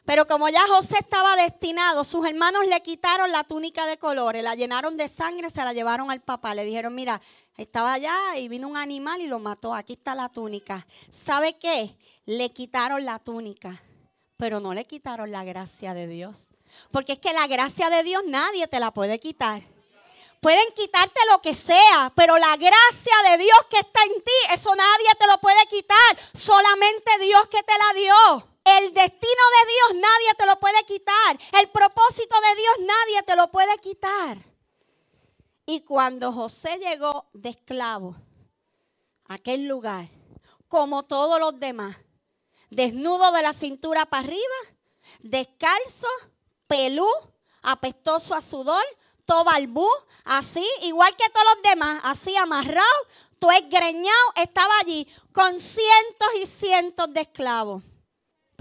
Pero 0.05 0.25
como 0.25 0.49
ya 0.49 0.67
José 0.67 0.95
estaba 0.99 1.35
destinado, 1.35 2.03
sus 2.03 2.25
hermanos 2.25 2.65
le 2.67 2.81
quitaron 2.81 3.31
la 3.31 3.43
túnica 3.43 3.85
de 3.85 3.97
colores, 3.97 4.43
la 4.43 4.55
llenaron 4.55 4.97
de 4.97 5.07
sangre, 5.07 5.51
se 5.51 5.63
la 5.63 5.73
llevaron 5.73 6.09
al 6.09 6.21
papá. 6.21 6.55
Le 6.55 6.63
dijeron, 6.63 6.95
mira, 6.95 7.21
estaba 7.55 7.93
allá 7.93 8.17
y 8.37 8.47
vino 8.47 8.67
un 8.67 8.77
animal 8.77 9.21
y 9.21 9.27
lo 9.27 9.37
mató. 9.37 9.73
Aquí 9.73 9.93
está 9.93 10.15
la 10.15 10.29
túnica. 10.29 10.87
¿Sabe 11.25 11.57
qué? 11.59 11.95
Le 12.25 12.51
quitaron 12.51 13.05
la 13.05 13.19
túnica, 13.19 13.83
pero 14.37 14.59
no 14.59 14.73
le 14.73 14.85
quitaron 14.85 15.31
la 15.31 15.43
gracia 15.43 15.93
de 15.93 16.07
Dios. 16.07 16.47
Porque 16.89 17.13
es 17.13 17.19
que 17.19 17.33
la 17.33 17.47
gracia 17.47 17.89
de 17.89 18.03
Dios 18.03 18.23
nadie 18.25 18.67
te 18.67 18.79
la 18.79 18.91
puede 18.91 19.19
quitar. 19.19 19.61
Pueden 20.39 20.73
quitarte 20.75 21.19
lo 21.29 21.39
que 21.39 21.53
sea, 21.53 22.11
pero 22.15 22.39
la 22.39 22.57
gracia 22.57 23.29
de 23.29 23.37
Dios 23.37 23.59
que 23.69 23.77
está 23.77 24.01
en 24.03 24.23
ti, 24.23 24.31
eso 24.51 24.73
nadie 24.73 25.09
te 25.19 25.27
lo 25.27 25.37
puede 25.39 25.63
quitar. 25.67 26.17
Solamente 26.33 27.11
Dios 27.19 27.47
que 27.49 27.61
te 27.61 27.73
la 27.77 28.01
dio. 28.01 28.50
El 28.63 28.93
destino 28.93 29.43
de 29.57 29.71
Dios 29.71 30.01
nadie 30.01 30.33
te 30.37 30.45
lo 30.45 30.59
puede 30.59 30.83
quitar. 30.85 31.39
El 31.59 31.69
propósito 31.69 32.35
de 32.39 32.61
Dios 32.61 32.75
nadie 32.79 33.23
te 33.23 33.35
lo 33.35 33.51
puede 33.51 33.77
quitar. 33.79 34.37
Y 35.65 35.81
cuando 35.81 36.31
José 36.31 36.77
llegó 36.79 37.29
de 37.33 37.49
esclavo 37.49 38.15
a 39.27 39.35
aquel 39.35 39.67
lugar, 39.67 40.07
como 40.67 41.03
todos 41.03 41.39
los 41.39 41.59
demás, 41.59 41.97
desnudo 42.69 43.31
de 43.31 43.41
la 43.41 43.53
cintura 43.53 44.05
para 44.05 44.23
arriba, 44.23 44.55
descalzo, 45.19 46.07
pelú, 46.67 47.07
apestoso 47.61 48.33
a 48.33 48.41
sudor, 48.41 48.83
balbú, 49.43 49.87
así, 50.25 50.65
igual 50.83 51.15
que 51.15 51.29
todos 51.29 51.45
los 51.55 51.63
demás, 51.63 52.01
así 52.03 52.35
amarrado, 52.35 52.85
todo 53.39 53.51
esgreñado, 53.51 54.33
estaba 54.35 54.71
allí 54.81 55.07
con 55.33 55.59
cientos 55.59 56.29
y 56.41 56.45
cientos 56.45 57.13
de 57.13 57.21
esclavos. 57.21 57.83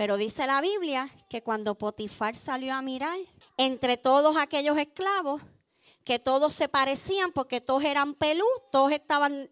Pero 0.01 0.17
dice 0.17 0.47
la 0.47 0.63
Biblia 0.63 1.11
que 1.29 1.43
cuando 1.43 1.75
Potifar 1.75 2.35
salió 2.35 2.73
a 2.73 2.81
mirar, 2.81 3.19
entre 3.59 3.99
todos 3.99 4.35
aquellos 4.39 4.79
esclavos, 4.79 5.43
que 6.05 6.19
todos 6.19 6.55
se 6.55 6.71
parecían 6.71 7.33
porque 7.33 7.61
todos 7.61 7.85
eran 7.85 8.15
pelú, 8.15 8.47
todos 8.73 8.93
estaban 8.93 9.51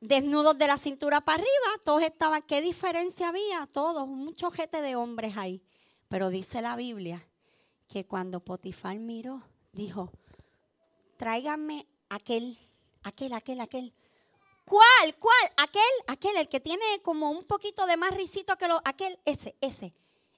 desnudos 0.00 0.58
de 0.58 0.66
la 0.66 0.76
cintura 0.76 1.20
para 1.20 1.36
arriba, 1.36 1.84
todos 1.84 2.02
estaban, 2.02 2.42
¿qué 2.42 2.60
diferencia 2.60 3.28
había? 3.28 3.68
Todos, 3.70 4.08
un 4.08 4.34
chojete 4.34 4.82
de 4.82 4.96
hombres 4.96 5.36
ahí. 5.36 5.62
Pero 6.08 6.28
dice 6.28 6.60
la 6.60 6.74
Biblia 6.74 7.24
que 7.86 8.04
cuando 8.04 8.40
Potifar 8.40 8.98
miró, 8.98 9.44
dijo, 9.70 10.10
tráiganme 11.16 11.86
aquel, 12.08 12.58
aquel, 13.04 13.34
aquel, 13.34 13.60
aquel. 13.60 13.94
¿Cuál? 14.72 15.14
¿Cuál? 15.18 15.52
Aquel, 15.58 15.82
aquel, 16.06 16.34
el 16.38 16.48
que 16.48 16.58
tiene 16.58 16.82
como 17.02 17.30
un 17.30 17.44
poquito 17.44 17.84
de 17.84 17.98
más 17.98 18.16
risito 18.16 18.56
que 18.56 18.68
lo, 18.68 18.80
aquel, 18.86 19.18
ese, 19.26 19.54
ese. 19.60 19.92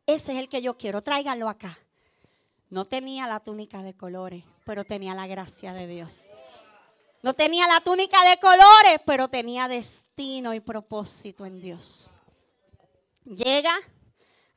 Ese 0.07 0.33
es 0.33 0.39
el 0.39 0.49
que 0.49 0.61
yo 0.61 0.77
quiero, 0.77 1.05
tráiganlo 1.05 1.49
acá. 1.49 1.79
No 2.69 2.85
tenía 2.85 3.29
la 3.29 3.39
túnica 3.39 3.81
de 3.85 3.95
colores, 3.95 4.43
pero 4.65 4.83
tenía 4.83 5.15
la 5.15 5.29
gracia 5.29 5.73
de 5.73 5.87
Dios. 5.87 6.23
No 7.23 7.35
tenía 7.35 7.69
la 7.69 7.81
túnica 7.81 8.29
de 8.29 8.41
colores, 8.41 8.99
pero 9.07 9.29
tenía 9.29 9.69
destino 9.69 10.53
y 10.53 10.59
propósito 10.59 11.47
en 11.47 11.61
Dios. 11.61 12.11
Llega 13.25 13.77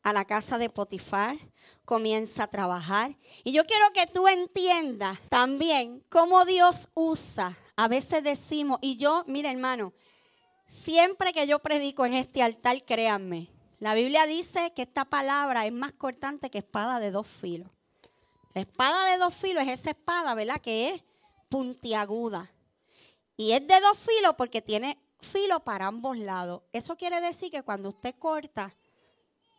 a 0.02 0.12
la 0.12 0.26
casa 0.26 0.58
de 0.58 0.72
Potifar, 0.72 1.38
comienza 1.86 2.46
a 2.46 2.48
trabajar. 2.48 3.16
Y 3.44 3.52
yo 3.52 3.64
quiero 3.68 3.94
que 3.94 4.08
tú 4.08 4.28
entiendas 4.28 5.20
también 5.30 6.04
cómo 6.10 6.46
Dios 6.46 6.90
usa. 6.96 7.56
A 7.78 7.88
veces 7.88 8.24
decimos, 8.24 8.80
y 8.82 8.98
yo, 8.98 9.24
mira 9.28 9.52
hermano, 9.52 9.94
siempre 10.84 11.32
que 11.32 11.46
yo 11.46 11.60
predico 11.60 12.08
en 12.08 12.16
este 12.16 12.42
altar, 12.42 12.84
créanme, 12.84 13.52
la 13.80 13.94
Biblia 13.94 14.26
dice 14.26 14.74
que 14.74 14.82
esta 14.82 15.06
palabra 15.06 15.68
es 15.68 15.72
más 15.72 15.94
cortante 15.94 16.50
que 16.50 16.58
espada 16.58 17.00
de 17.00 17.12
dos 17.12 17.28
filos. 17.28 17.70
La 18.56 18.62
espada 18.62 19.12
de 19.12 19.20
dos 19.20 19.36
filos 19.36 19.64
es 19.64 19.80
esa 19.80 19.92
espada, 19.92 20.34
¿verdad? 20.34 20.60
Que 20.60 20.90
es 20.90 21.04
puntiaguda. 21.50 22.52
Y 23.36 23.52
es 23.52 23.68
de 23.68 23.80
dos 23.80 24.00
filos 24.00 24.34
porque 24.36 24.64
tiene 24.64 24.98
filo 25.20 25.60
para 25.60 25.86
ambos 25.86 26.18
lados. 26.18 26.64
Eso 26.74 26.96
quiere 26.96 27.22
decir 27.22 27.52
que 27.52 27.62
cuando 27.62 27.90
usted 27.90 28.16
corta, 28.18 28.76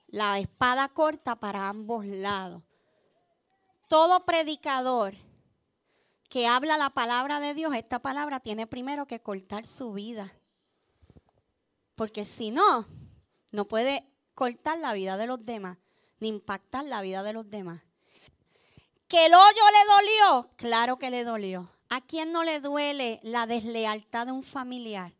la 0.08 0.40
espada 0.40 0.88
corta 0.88 1.36
para 1.36 1.68
ambos 1.68 2.04
lados. 2.04 2.64
Todo 3.88 4.24
predicador 4.26 5.14
que 6.28 6.46
habla 6.46 6.76
la 6.76 6.90
palabra 6.90 7.40
de 7.40 7.54
Dios, 7.54 7.74
esta 7.74 8.00
palabra 8.00 8.40
tiene 8.40 8.66
primero 8.66 9.06
que 9.06 9.20
cortar 9.20 9.66
su 9.66 9.92
vida. 9.92 10.32
Porque 11.94 12.24
si 12.24 12.50
no, 12.50 12.86
no 13.50 13.66
puede 13.66 14.04
cortar 14.34 14.78
la 14.78 14.92
vida 14.92 15.16
de 15.16 15.26
los 15.26 15.44
demás, 15.44 15.78
ni 16.20 16.28
impactar 16.28 16.84
la 16.84 17.02
vida 17.02 17.22
de 17.22 17.32
los 17.32 17.48
demás. 17.50 17.82
¿Que 19.08 19.26
el 19.26 19.34
hoyo 19.34 19.62
le 19.72 19.92
dolió? 19.92 20.50
Claro 20.56 20.98
que 20.98 21.10
le 21.10 21.24
dolió. 21.24 21.70
¿A 21.88 22.02
quién 22.02 22.32
no 22.32 22.44
le 22.44 22.60
duele 22.60 23.20
la 23.22 23.46
deslealtad 23.46 24.26
de 24.26 24.32
un 24.32 24.42
familiar? 24.42 25.14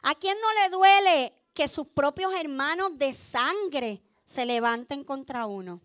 ¿A 0.00 0.14
quién 0.14 0.38
no 0.40 0.52
le 0.54 0.70
duele 0.70 1.34
que 1.54 1.68
sus 1.68 1.86
propios 1.86 2.34
hermanos 2.34 2.98
de 2.98 3.12
sangre 3.14 4.02
se 4.32 4.46
levanten 4.46 5.04
contra 5.04 5.46
uno. 5.46 5.80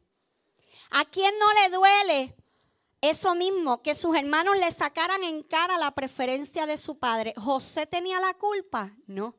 ¿A 0.92 1.06
quién 1.06 1.34
no 1.38 1.46
le 1.54 1.70
duele 1.70 2.36
eso 3.02 3.36
mismo, 3.36 3.82
que 3.82 3.96
sus 3.96 4.16
hermanos 4.16 4.58
le 4.58 4.72
sacaran 4.72 5.24
en 5.24 5.44
cara 5.44 5.78
la 5.78 5.92
preferencia 5.92 6.66
de 6.66 6.78
su 6.78 6.98
padre? 6.98 7.34
¿José 7.38 7.86
tenía 7.86 8.20
la 8.20 8.34
culpa? 8.34 8.96
No. 9.06 9.36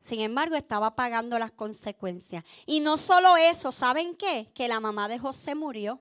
Sin 0.00 0.20
embargo, 0.20 0.54
estaba 0.54 0.94
pagando 0.94 1.38
las 1.38 1.50
consecuencias. 1.52 2.44
Y 2.66 2.80
no 2.80 2.96
solo 2.96 3.36
eso, 3.36 3.72
¿saben 3.72 4.14
qué? 4.14 4.50
Que 4.54 4.68
la 4.68 4.80
mamá 4.80 5.08
de 5.08 5.18
José 5.18 5.54
murió. 5.54 6.00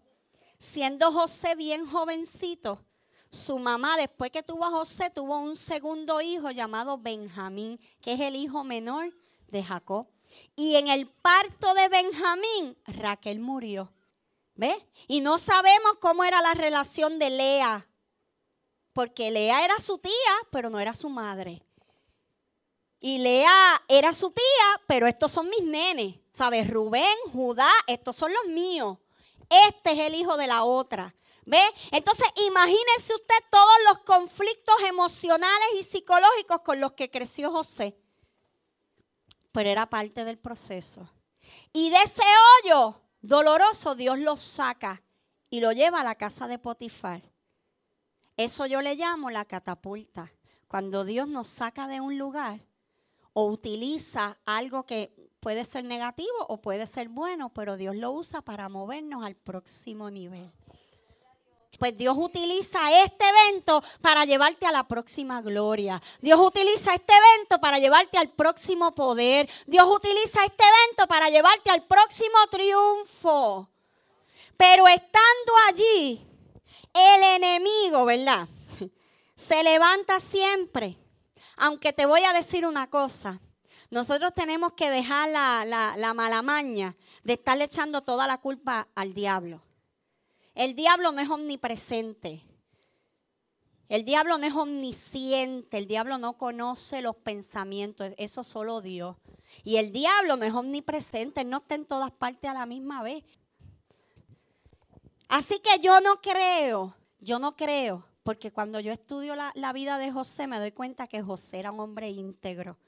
Siendo 0.59 1.11
José 1.11 1.55
bien 1.55 1.87
jovencito, 1.87 2.83
su 3.31 3.59
mamá, 3.59 3.97
después 3.97 4.31
que 4.31 4.43
tuvo 4.43 4.65
a 4.65 4.71
José, 4.71 5.09
tuvo 5.09 5.39
un 5.39 5.57
segundo 5.57 6.21
hijo 6.21 6.51
llamado 6.51 6.97
Benjamín, 6.97 7.79
que 8.01 8.13
es 8.13 8.19
el 8.19 8.35
hijo 8.35 8.63
menor 8.63 9.13
de 9.47 9.63
Jacob. 9.63 10.07
Y 10.55 10.75
en 10.75 10.87
el 10.87 11.07
parto 11.07 11.73
de 11.73 11.89
Benjamín, 11.89 12.77
Raquel 12.85 13.39
murió. 13.39 13.91
¿Ve? 14.57 14.75
Y 15.07 15.21
no 15.21 15.37
sabemos 15.37 15.97
cómo 16.01 16.23
era 16.23 16.41
la 16.41 16.53
relación 16.53 17.19
de 17.19 17.29
Lea. 17.29 17.87
Porque 18.91 19.31
Lea 19.31 19.63
era 19.63 19.79
su 19.79 19.99
tía, 19.99 20.11
pero 20.51 20.69
no 20.69 20.79
era 20.79 20.93
su 20.93 21.09
madre. 21.09 21.63
Y 22.99 23.19
Lea 23.19 23.83
era 23.87 24.11
su 24.13 24.31
tía, 24.31 24.81
pero 24.87 25.07
estos 25.07 25.31
son 25.31 25.47
mis 25.49 25.63
nenes. 25.63 26.15
¿Sabes? 26.33 26.69
Rubén, 26.69 27.15
Judá, 27.31 27.69
estos 27.85 28.15
son 28.15 28.33
los 28.33 28.45
míos. 28.53 28.97
Este 29.67 29.93
es 29.93 29.99
el 29.99 30.15
hijo 30.15 30.35
de 30.35 30.47
la 30.47 30.63
otra. 30.63 31.15
¿Ve? 31.45 31.61
Entonces, 31.91 32.27
imagínese 32.47 33.15
usted 33.15 33.35
todos 33.49 33.75
los 33.87 33.99
conflictos 33.99 34.75
emocionales 34.85 35.67
y 35.79 35.83
psicológicos 35.83 36.61
con 36.61 36.81
los 36.81 36.91
que 36.93 37.09
creció 37.09 37.51
José 37.51 37.95
pero 39.57 39.71
era 39.71 39.89
parte 39.89 40.23
del 40.23 40.37
proceso. 40.37 41.09
Y 41.73 41.89
de 41.89 41.97
ese 41.97 42.21
hoyo 42.63 43.01
doloroso 43.27 43.93
Dios 43.93 44.17
lo 44.19 44.37
saca 44.37 45.03
y 45.49 45.59
lo 45.59 45.73
lleva 45.73 45.99
a 46.01 46.03
la 46.03 46.15
casa 46.15 46.47
de 46.47 46.59
Potifar. 46.59 47.21
Eso 48.37 48.65
yo 48.65 48.81
le 48.81 48.95
llamo 48.95 49.29
la 49.29 49.43
catapulta. 49.43 50.31
Cuando 50.67 51.03
Dios 51.03 51.27
nos 51.27 51.47
saca 51.47 51.87
de 51.87 51.99
un 51.99 52.17
lugar 52.17 52.61
o 53.33 53.47
utiliza 53.47 54.37
algo 54.45 54.85
que 54.85 55.31
puede 55.39 55.65
ser 55.65 55.83
negativo 55.83 56.35
o 56.47 56.61
puede 56.61 56.87
ser 56.87 57.09
bueno, 57.09 57.49
pero 57.53 57.77
Dios 57.77 57.95
lo 57.95 58.11
usa 58.11 58.41
para 58.41 58.69
movernos 58.69 59.25
al 59.25 59.35
próximo 59.35 60.09
nivel. 60.09 60.51
Pues 61.77 61.95
Dios 61.95 62.15
utiliza 62.17 62.79
este 63.03 63.25
evento 63.27 63.83
para 64.01 64.25
llevarte 64.25 64.65
a 64.65 64.71
la 64.71 64.87
próxima 64.87 65.41
gloria. 65.41 66.01
Dios 66.21 66.39
utiliza 66.39 66.93
este 66.93 67.13
evento 67.13 67.59
para 67.59 67.77
llevarte 67.77 68.17
al 68.17 68.29
próximo 68.29 68.95
poder. 68.95 69.47
Dios 69.67 69.85
utiliza 69.87 70.43
este 70.43 70.63
evento 70.63 71.07
para 71.07 71.29
llevarte 71.29 71.69
al 71.69 71.85
próximo 71.85 72.37
triunfo. 72.49 73.69
Pero 74.57 74.87
estando 74.87 75.53
allí, 75.69 76.25
el 76.93 77.23
enemigo, 77.35 78.05
¿verdad? 78.05 78.47
Se 79.35 79.63
levanta 79.63 80.19
siempre. 80.19 80.97
Aunque 81.57 81.93
te 81.93 82.05
voy 82.05 82.23
a 82.23 82.33
decir 82.33 82.65
una 82.65 82.89
cosa. 82.89 83.39
Nosotros 83.89 84.33
tenemos 84.33 84.73
que 84.73 84.89
dejar 84.89 85.29
la, 85.29 85.93
la, 85.95 86.13
mala 86.13 86.41
maña 86.41 86.95
de 87.23 87.33
estarle 87.33 87.65
echando 87.65 88.01
toda 88.01 88.27
la 88.27 88.37
culpa 88.39 88.87
al 88.95 89.13
diablo. 89.13 89.61
El 90.57 90.73
diablo 90.73 91.11
no 91.11 91.21
es 91.21 91.29
omnipresente. 91.29 92.41
El 93.89 94.03
diablo 94.05 94.39
no 94.39 94.47
es 94.47 94.55
omnisciente, 94.55 95.77
el 95.77 95.87
diablo 95.87 96.17
no 96.17 96.35
conoce 96.35 97.03
los 97.03 97.15
pensamientos, 97.15 98.11
eso 98.17 98.43
solo 98.43 98.81
Dios. 98.81 99.17
Y 99.63 99.77
el 99.77 99.91
diablo 99.91 100.35
no 100.35 100.45
es 100.45 100.53
omnipresente, 100.55 101.45
no 101.45 101.57
está 101.57 101.75
en 101.75 101.85
todas 101.85 102.09
partes 102.09 102.49
a 102.49 102.55
la 102.55 102.65
misma 102.65 103.03
vez. 103.03 103.23
Así 105.29 105.59
que 105.59 105.79
yo 105.79 106.01
no 106.01 106.21
creo, 106.21 106.95
yo 107.19 107.37
no 107.37 107.55
creo, 107.55 108.03
porque 108.23 108.51
cuando 108.51 108.79
yo 108.79 108.91
estudio 108.91 109.35
la, 109.35 109.73
vida 109.73 109.99
de 109.99 110.11
José 110.11 110.47
me 110.47 110.57
doy 110.57 110.71
cuenta 110.71 111.05
que 111.05 111.21
José 111.21 111.59
era 111.59 111.71
un 111.71 111.81
hombre 111.81 112.09
íntegro. 112.09 112.79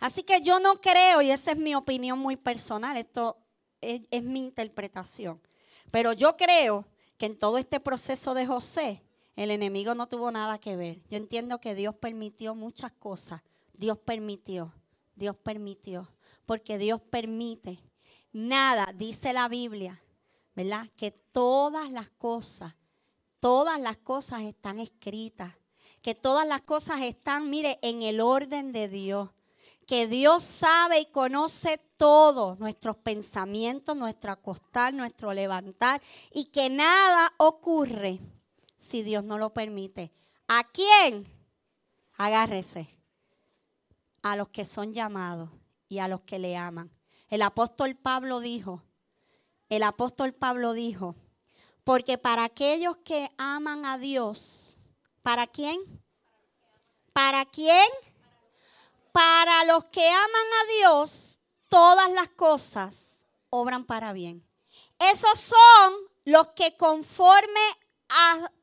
Así 0.00 0.24
que 0.24 0.40
yo 0.40 0.58
no 0.58 0.80
creo, 0.80 1.22
y 1.22 1.30
esa 1.30 1.52
es 1.52 1.56
mi 1.56 1.76
opinión 1.76 2.18
muy 2.18 2.34
personal, 2.34 2.96
esto 2.96 3.38
es, 3.80 4.02
es 4.10 4.24
mi 4.24 4.40
interpretación, 4.40 5.40
pero 5.92 6.12
yo 6.12 6.36
creo 6.36 6.84
que 7.18 7.26
en 7.26 7.38
todo 7.38 7.58
este 7.58 7.80
proceso 7.80 8.34
de 8.34 8.46
José, 8.46 9.02
el 9.36 9.50
enemigo 9.50 9.94
no 9.94 10.08
tuvo 10.08 10.30
nada 10.30 10.58
que 10.58 10.76
ver. 10.76 11.02
Yo 11.08 11.16
entiendo 11.16 11.60
que 11.60 11.74
Dios 11.74 11.94
permitió 11.94 12.54
muchas 12.54 12.92
cosas. 12.92 13.42
Dios 13.74 13.98
permitió, 13.98 14.72
Dios 15.14 15.36
permitió, 15.36 16.10
porque 16.46 16.78
Dios 16.78 17.00
permite. 17.00 17.78
Nada, 18.32 18.92
dice 18.94 19.32
la 19.32 19.48
Biblia, 19.48 20.02
¿verdad? 20.54 20.88
Que 20.96 21.10
todas 21.10 21.90
las 21.90 22.10
cosas, 22.10 22.74
todas 23.40 23.80
las 23.80 23.98
cosas 23.98 24.42
están 24.42 24.78
escritas. 24.78 25.52
Que 26.00 26.14
todas 26.14 26.46
las 26.46 26.62
cosas 26.62 27.02
están, 27.02 27.50
mire, 27.50 27.78
en 27.82 28.02
el 28.02 28.20
orden 28.20 28.72
de 28.72 28.88
Dios 28.88 29.30
que 29.86 30.08
Dios 30.08 30.42
sabe 30.42 31.00
y 31.00 31.06
conoce 31.06 31.80
todo, 31.96 32.56
nuestros 32.56 32.96
pensamientos, 32.96 33.96
nuestro 33.96 34.32
acostar, 34.32 34.92
nuestro 34.94 35.32
levantar, 35.32 36.02
y 36.32 36.46
que 36.46 36.70
nada 36.70 37.32
ocurre 37.38 38.20
si 38.78 39.02
Dios 39.02 39.24
no 39.24 39.38
lo 39.38 39.52
permite. 39.52 40.12
¿A 40.48 40.64
quién? 40.64 41.26
Agárrese. 42.16 42.88
A 44.22 44.36
los 44.36 44.48
que 44.48 44.64
son 44.64 44.92
llamados 44.92 45.50
y 45.88 45.98
a 45.98 46.08
los 46.08 46.22
que 46.22 46.38
le 46.38 46.56
aman. 46.56 46.90
El 47.28 47.42
apóstol 47.42 47.96
Pablo 47.96 48.40
dijo, 48.40 48.82
el 49.68 49.82
apóstol 49.82 50.32
Pablo 50.32 50.72
dijo, 50.72 51.16
porque 51.84 52.18
para 52.18 52.44
aquellos 52.44 52.96
que 52.98 53.30
aman 53.36 53.84
a 53.84 53.98
Dios, 53.98 54.78
¿para 55.22 55.46
quién? 55.46 55.80
¿Para 57.12 57.44
quién? 57.46 57.88
Para 59.12 59.64
los 59.64 59.84
que 59.86 60.06
aman 60.06 60.24
a 60.24 60.72
Dios, 60.78 61.35
todas 61.68 62.10
las 62.12 62.28
cosas 62.30 63.24
obran 63.50 63.84
para 63.84 64.12
bien. 64.12 64.46
Esos 64.98 65.40
son 65.40 65.94
los 66.24 66.48
que 66.48 66.76
conforme 66.76 67.60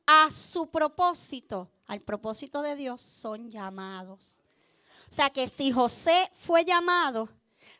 a, 0.06 0.30
su 0.30 0.70
propósito, 0.70 1.70
al 1.86 2.00
propósito 2.00 2.62
de 2.62 2.76
Dios, 2.76 3.00
son 3.00 3.50
llamados. 3.50 4.20
O 5.08 5.12
sea 5.14 5.30
que 5.30 5.48
si 5.48 5.70
José 5.70 6.30
fue 6.34 6.64
llamado, 6.64 7.28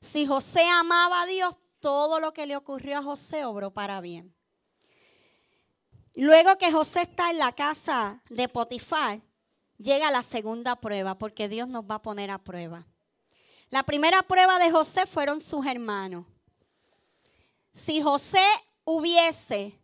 si 0.00 0.26
José 0.26 0.68
amaba 0.68 1.22
a 1.22 1.26
Dios, 1.26 1.56
todo 1.80 2.20
lo 2.20 2.32
que 2.32 2.46
le 2.46 2.56
ocurrió 2.56 2.98
a 2.98 3.02
José 3.02 3.44
obró 3.44 3.72
para 3.72 4.00
bien. 4.00 4.34
Luego 6.14 6.56
que 6.58 6.70
José 6.70 7.02
está 7.02 7.30
en 7.30 7.38
la 7.38 7.52
casa 7.52 8.22
de 8.30 8.48
Potifar, 8.48 9.20
llega 9.78 10.10
la 10.10 10.22
segunda 10.22 10.76
prueba, 10.76 11.18
porque 11.18 11.48
Dios 11.48 11.68
nos 11.68 11.84
va 11.84 11.96
a 11.96 12.02
poner 12.02 12.30
a 12.30 12.38
prueba. 12.38 12.86
La 13.70 13.82
primera 13.82 14.22
prueba 14.22 14.58
de 14.58 14.70
José 14.70 15.06
fueron 15.06 15.40
sus 15.40 15.66
hermanos. 15.66 16.26
Si 17.72 18.00
José 18.00 18.44
hubiese 18.84 19.80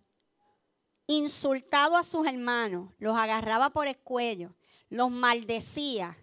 insultado 1.06 1.96
a 1.96 2.04
sus 2.04 2.26
hermanos, 2.26 2.92
los 2.98 3.16
agarraba 3.16 3.70
por 3.70 3.88
el 3.88 3.98
cuello, 3.98 4.54
los 4.88 5.10
maldecía, 5.10 6.16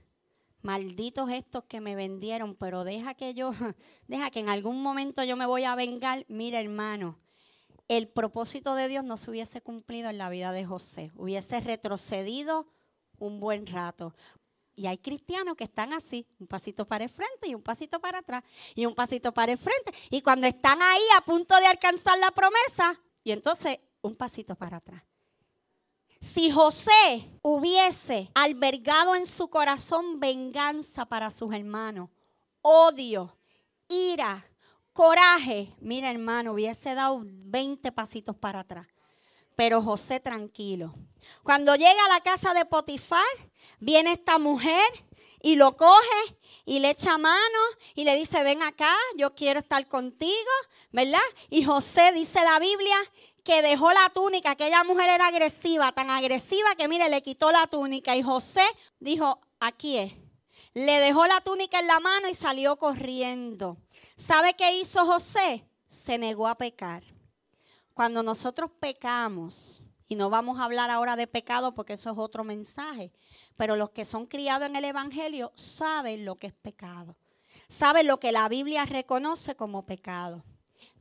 malditos 0.62 1.30
estos 1.30 1.66
que 1.66 1.82
me 1.82 1.96
vendieron, 1.96 2.56
pero 2.56 2.84
deja 2.84 3.14
que 3.14 3.34
yo, 3.34 3.52
deja 4.08 4.32
que 4.32 4.40
en 4.40 4.50
algún 4.50 4.82
momento 4.82 5.24
yo 5.24 5.36
me 5.36 5.46
voy 5.46 5.66
a 5.66 5.76
vengar, 5.76 6.26
mira 6.30 6.60
hermano, 6.60 7.20
el 7.88 8.08
propósito 8.08 8.76
de 8.76 8.88
Dios 8.88 9.04
no 9.04 9.17
se 9.17 9.32
hubiese 9.32 9.62
cumplido 9.62 10.10
en 10.10 10.17
la 10.17 10.30
vida 10.30 10.52
de 10.52 10.65
José, 10.65 11.12
hubiese 11.15 11.60
retrocedido 11.60 12.67
un 13.17 13.39
buen 13.39 13.65
rato. 13.65 14.13
Y 14.78 14.86
hay 14.86 15.00
cristianos 15.00 15.58
que 15.58 15.63
están 15.63 15.92
así, 15.92 16.28
un 16.40 16.46
pasito 16.46 16.86
para 16.86 17.04
el 17.04 17.10
frente 17.10 17.48
y 17.48 17.56
un 17.56 17.63
pasito 17.63 18.00
para 18.00 18.20
atrás, 18.20 18.44
y 18.76 18.86
un 18.86 18.94
pasito 18.94 19.34
para 19.34 19.52
el 19.52 19.58
frente. 19.58 19.92
Y 20.12 20.22
cuando 20.22 20.46
están 20.46 20.80
ahí 20.84 21.02
a 21.18 21.22
punto 21.22 21.58
de 21.58 21.66
alcanzar 21.66 22.20
la 22.20 22.30
promesa, 22.30 23.02
y 23.24 23.32
entonces 23.32 23.80
un 24.04 24.16
pasito 24.16 24.54
para 24.54 24.78
atrás. 24.78 25.04
Si 26.22 26.52
José 26.52 27.28
hubiese 27.42 28.30
albergado 28.36 29.16
en 29.16 29.26
su 29.26 29.50
corazón 29.50 30.20
venganza 30.20 31.06
para 31.06 31.32
sus 31.32 31.52
hermanos, 31.56 32.10
odio, 32.62 33.36
ira, 33.88 34.46
coraje, 34.94 35.76
mira 35.80 36.12
hermano, 36.12 36.54
hubiese 36.54 36.94
dado 36.94 37.22
20 37.24 37.92
pasitos 37.94 38.36
para 38.36 38.60
atrás. 38.60 38.86
Pero 39.56 39.82
José 39.82 40.20
tranquilo. 40.20 40.94
Cuando 41.42 41.76
llega 41.76 42.06
a 42.06 42.13
la 42.13 42.22
casa 42.22 42.54
de 42.54 42.66
Potifar, 42.66 43.26
viene 43.80 44.13
esta 44.13 44.38
mujer 44.38 44.88
y 45.41 45.56
lo 45.56 45.78
coge 45.78 46.38
y 46.65 46.80
le 46.80 46.89
echa 46.89 47.17
mano 47.17 47.60
y 47.96 48.04
le 48.04 48.15
dice, 48.15 48.43
ven 48.43 48.62
acá, 48.62 48.93
yo 49.15 49.34
quiero 49.36 49.60
estar 49.60 49.88
contigo, 49.88 50.52
¿verdad? 50.91 51.20
Y 51.50 51.63
José 51.63 52.12
dice 52.13 52.43
la 52.43 52.60
Biblia 52.60 52.96
que 53.43 53.62
dejó 53.62 53.93
la 53.93 54.10
túnica, 54.13 54.52
aquella 54.52 54.84
mujer 54.84 55.10
era 55.10 55.28
agresiva, 55.28 55.93
tan 55.93 56.10
agresiva 56.10 56.76
que 56.76 56.89
mire, 56.89 57.08
le 57.08 57.22
quitó 57.22 57.52
la 57.52 57.65
túnica 57.67 58.15
y 58.15 58.22
José 58.22 58.63
dijo, 59.00 59.39
aquí 59.60 59.98
es. 59.98 60.13
Le 60.74 61.00
dejó 61.00 61.26
la 61.26 61.39
túnica 61.41 61.80
en 61.80 61.88
la 61.88 62.02
mano 62.02 62.28
y 62.28 62.36
salió 62.36 62.78
corriendo. 62.78 63.78
¿Sabe 64.17 64.54
qué 64.54 64.78
hizo 64.78 65.06
José? 65.06 65.65
Se 65.88 66.17
negó 66.17 66.48
a 66.48 66.58
pecar. 66.58 67.04
Cuando 67.93 68.22
nosotros 68.22 68.70
pecamos, 68.80 69.82
y 70.08 70.15
no 70.15 70.30
vamos 70.30 70.60
a 70.60 70.63
hablar 70.63 70.89
ahora 70.89 71.15
de 71.15 71.28
pecado 71.28 71.74
porque 71.74 71.93
eso 71.93 72.12
es 72.12 72.17
otro 72.17 72.43
mensaje, 72.43 73.12
pero 73.58 73.76
los 73.76 73.89
que 73.89 74.06
son 74.06 74.26
criados 74.26 74.67
en 74.67 74.76
el 74.76 74.86
Evangelio 74.86 75.52
saben 75.56 76.26
lo 76.26 76.36
que 76.36 76.48
es 76.48 76.54
pecado. 76.54 77.17
Saben 77.67 78.08
lo 78.08 78.20
que 78.20 78.32
la 78.32 78.48
Biblia 78.48 78.86
reconoce 78.86 79.56
como 79.56 79.86
pecado. 79.86 80.43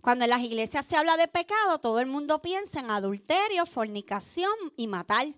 Cuando 0.01 0.25
en 0.25 0.31
las 0.31 0.43
iglesias 0.43 0.87
se 0.87 0.97
habla 0.97 1.17
de 1.17 1.29
pecado, 1.29 1.79
todo 1.79 2.01
el 2.01 2.07
mundo 2.07 2.43
piensa 2.43 2.81
en 2.81 2.91
adulterio, 2.91 3.67
fornicación 3.67 4.55
y 4.77 4.87
matar. 4.87 5.29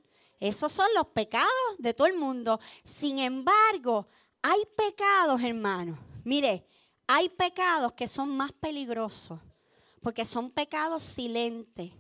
Esos 0.40 0.72
son 0.72 0.86
los 0.94 1.08
pecados 1.08 1.50
de 1.78 1.92
todo 1.92 2.06
el 2.06 2.16
mundo. 2.16 2.60
Sin 2.84 3.18
embargo, 3.18 4.08
hay 4.42 4.60
pecados, 4.76 5.42
hermanos. 5.42 5.98
Mire, 6.24 6.66
hay 7.06 7.28
pecados 7.28 7.92
que 7.92 8.08
son 8.08 8.36
más 8.36 8.52
peligrosos 8.52 9.40
porque 10.00 10.24
son 10.24 10.50
pecados 10.50 11.02
silentes. 11.02 11.92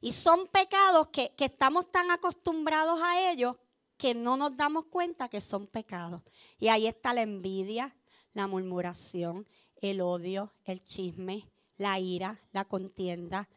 Y 0.00 0.12
son 0.12 0.46
pecados 0.46 1.08
que, 1.08 1.34
estamos 1.38 1.90
tan 1.90 2.10
acostumbrados 2.10 3.00
a 3.02 3.30
ellos 3.30 3.56
que 3.96 4.14
no 4.14 4.36
nos 4.36 4.56
damos 4.56 4.86
cuenta 4.86 5.28
que 5.28 5.40
son 5.40 5.66
pecados. 5.66 6.22
Y 6.58 6.68
ahí 6.68 6.86
está 6.86 7.14
la 7.14 7.22
envidia, 7.22 7.96
la 8.32 8.46
murmuración, 8.46 9.46
el 9.76 10.00
odio, 10.00 10.52
el 10.64 10.82
chisme, 10.84 11.50
la 11.76 11.98
ira, 11.98 12.40
la 12.52 12.64
contienda, 12.64 13.48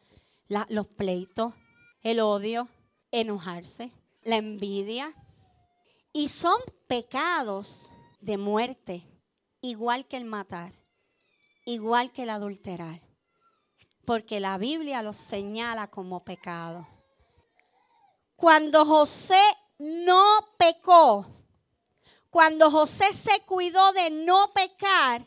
los 0.48 0.86
pleitos, 0.88 1.54
el 2.02 2.20
odio, 2.20 2.68
enojarse, 3.10 3.92
la 4.22 4.36
envidia. 4.36 5.14
Y 6.12 6.28
son 6.28 6.60
pecados 6.86 7.90
de 8.20 8.36
muerte, 8.38 9.06
igual 9.60 10.06
que 10.06 10.16
el 10.16 10.24
matar, 10.24 10.72
igual 11.64 12.10
que 12.12 12.24
el 12.24 12.30
adulterar 12.30 13.10
porque 14.10 14.40
la 14.40 14.58
Biblia 14.58 15.02
los 15.02 15.16
señala 15.16 15.88
como 15.88 16.24
pecado. 16.24 16.84
Cuando 18.34 18.84
José 18.84 19.40
no 19.80 20.22
pecó, 20.58 21.26
cuando 22.28 22.70
José 22.70 23.14
se 23.14 23.40
cuidó 23.46 23.94
de 23.94 24.10
no 24.10 24.52
pecar, 24.52 25.26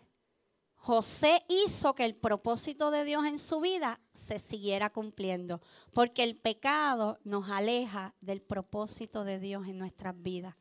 José 0.75 1.43
hizo 1.49 1.95
que 1.95 2.05
el 2.05 2.15
propósito 2.15 2.91
de 2.91 3.03
Dios 3.03 3.25
en 3.25 3.39
su 3.39 3.61
vida 3.61 3.99
se 4.13 4.37
siguiera 4.37 4.91
cumpliendo, 4.91 5.59
porque 5.91 6.23
el 6.23 6.37
pecado 6.37 7.17
nos 7.23 7.49
aleja 7.49 8.13
del 8.21 8.43
propósito 8.43 9.23
de 9.23 9.39
Dios 9.39 9.67
en 9.67 9.79
nuestras 9.79 10.21
vidas. 10.21 10.55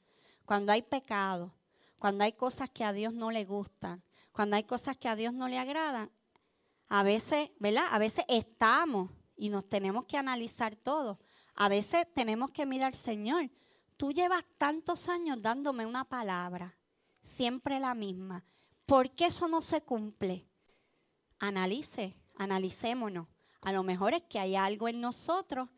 Cuando 0.46 0.72
hay 0.72 0.80
pecado, 0.80 1.52
cuando 1.98 2.24
hay 2.24 2.32
cosas 2.32 2.70
que 2.70 2.84
a 2.84 2.94
Dios 2.94 3.12
no 3.12 3.30
le 3.30 3.44
gustan, 3.44 4.02
cuando 4.32 4.56
hay 4.56 4.64
cosas 4.64 4.96
que 4.96 5.08
a 5.08 5.16
Dios 5.16 5.34
no 5.34 5.48
le 5.48 5.58
agradan, 5.58 6.10
a 6.88 7.02
veces, 7.02 7.50
¿verdad? 7.58 7.84
A 7.90 7.98
veces 7.98 8.24
estamos 8.28 9.10
y 9.36 9.50
nos 9.50 9.68
tenemos 9.68 10.06
que 10.06 10.16
analizar 10.16 10.76
todo. 10.76 11.18
A 11.54 11.68
veces 11.68 12.06
tenemos 12.14 12.50
que 12.50 12.64
mirar, 12.64 12.94
Señor, 12.94 13.50
tú 14.02 14.10
llevas 14.10 14.42
tantos 14.58 15.08
años 15.08 15.40
dándome 15.40 15.86
una 15.86 16.02
palabra, 16.02 16.76
siempre 17.22 17.78
la 17.78 17.94
misma. 17.94 18.44
¿por 18.84 19.12
qué 19.12 19.26
eso 19.26 19.46
no 19.46 19.62
se 19.62 19.80
cumple? 19.80 20.44
Analice, 21.38 22.16
analicémonos. 22.34 23.28
A 23.60 23.70
lo 23.70 23.84
mejor 23.84 24.14
es 24.14 24.24
que 24.24 24.40
hay 24.40 24.56
algo 24.56 24.88
en 24.88 25.00
nosotros 25.00 25.68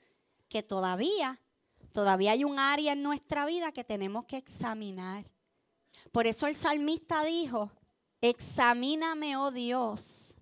que 0.49 0.63
todavía, 0.63 1.39
todavía 1.93 2.31
hay 2.31 2.45
un 2.45 2.59
área 2.59 2.95
en 2.95 3.03
nuestra 3.03 3.45
vida 3.45 3.73
que 3.73 3.85
tenemos 3.85 4.25
que 4.25 4.39
examinar. 4.39 5.31
Por 6.11 6.27
eso 6.27 6.47
el 6.47 6.57
salmista 6.57 7.25
dijo, 7.25 7.73
examíname, 8.23 9.37
oh 9.37 9.51
Dios. 9.51 10.35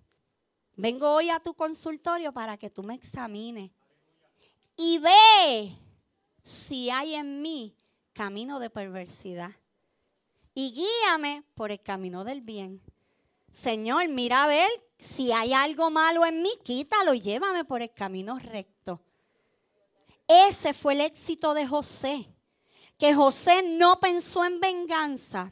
Vengo 0.77 1.11
hoy 1.11 1.29
a 1.29 1.41
tu 1.41 1.53
consultorio 1.53 2.31
para 2.31 2.55
que 2.55 2.69
tú 2.69 2.81
me 2.81 2.95
examines. 2.95 3.71
Y 4.77 4.99
ve 4.99 5.82
si 6.43 6.89
hay 6.89 7.15
en 7.15 7.41
mí 7.41 7.75
camino 8.13 8.59
de 8.59 8.69
perversidad. 8.69 9.51
Y 10.53 10.71
guíame 10.71 11.43
por 11.55 11.71
el 11.71 11.81
camino 11.81 12.23
del 12.23 12.41
bien. 12.41 12.81
Señor, 13.51 14.07
mira 14.09 14.43
a 14.43 14.47
ver 14.47 14.69
si 14.99 15.31
hay 15.31 15.53
algo 15.53 15.89
malo 15.89 16.25
en 16.25 16.41
mí, 16.41 16.51
quítalo 16.63 17.13
llévame 17.13 17.65
por 17.65 17.81
el 17.81 17.91
camino 17.91 18.37
recto. 18.39 19.01
Ese 20.27 20.73
fue 20.73 20.93
el 20.93 21.01
éxito 21.01 21.53
de 21.53 21.67
José, 21.67 22.29
que 22.97 23.13
José 23.13 23.63
no 23.63 23.99
pensó 23.99 24.45
en 24.45 24.59
venganza. 24.59 25.51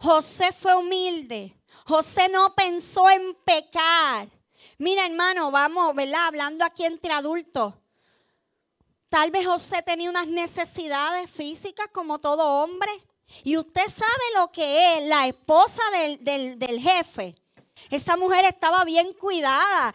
José 0.00 0.52
fue 0.52 0.74
humilde. 0.74 1.56
José 1.86 2.28
no 2.28 2.54
pensó 2.54 3.10
en 3.10 3.34
pecar. 3.44 4.28
Mira, 4.78 5.06
hermano, 5.06 5.50
vamos, 5.50 5.94
¿verdad? 5.94 6.26
Hablando 6.26 6.64
aquí 6.64 6.84
entre 6.84 7.12
adultos. 7.12 7.74
Tal 9.08 9.30
vez 9.30 9.46
José 9.46 9.82
tenía 9.82 10.10
unas 10.10 10.26
necesidades 10.26 11.30
físicas 11.30 11.88
como 11.92 12.18
todo 12.18 12.62
hombre. 12.62 12.90
Y 13.44 13.56
usted 13.56 13.88
sabe 13.88 14.12
lo 14.36 14.50
que 14.50 14.96
es 14.96 15.06
la 15.06 15.26
esposa 15.26 15.82
del, 15.92 16.58
del 16.58 16.80
jefe. 16.80 17.34
Esa 17.90 18.16
mujer 18.16 18.44
estaba 18.44 18.84
bien 18.84 19.12
cuidada. 19.14 19.94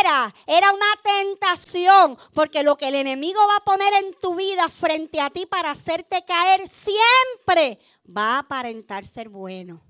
Era, 0.00 0.34
era 0.46 0.72
una 0.72 0.86
tentación, 1.02 2.18
porque 2.34 2.62
lo 2.62 2.76
que 2.76 2.88
el 2.88 2.96
enemigo 2.96 3.40
va 3.48 3.56
a 3.56 3.64
poner 3.64 3.92
en 3.94 4.14
tu 4.14 4.34
vida 4.34 4.68
frente 4.68 5.20
a 5.20 5.30
ti 5.30 5.46
para 5.46 5.70
hacerte 5.70 6.24
caer 6.24 6.68
siempre 6.68 7.78
va 8.06 8.36
a 8.36 8.38
aparentar 8.40 9.06
ser 9.06 9.28
bueno. 9.28 9.80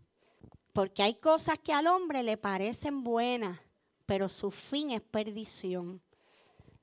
Porque 0.72 1.02
hay 1.02 1.14
cosas 1.14 1.58
que 1.58 1.72
al 1.72 1.88
hombre 1.88 2.22
le 2.22 2.36
parecen 2.36 3.02
buenas, 3.02 3.58
pero 4.06 4.28
su 4.28 4.50
fin 4.50 4.92
es 4.92 5.00
perdición. 5.00 6.00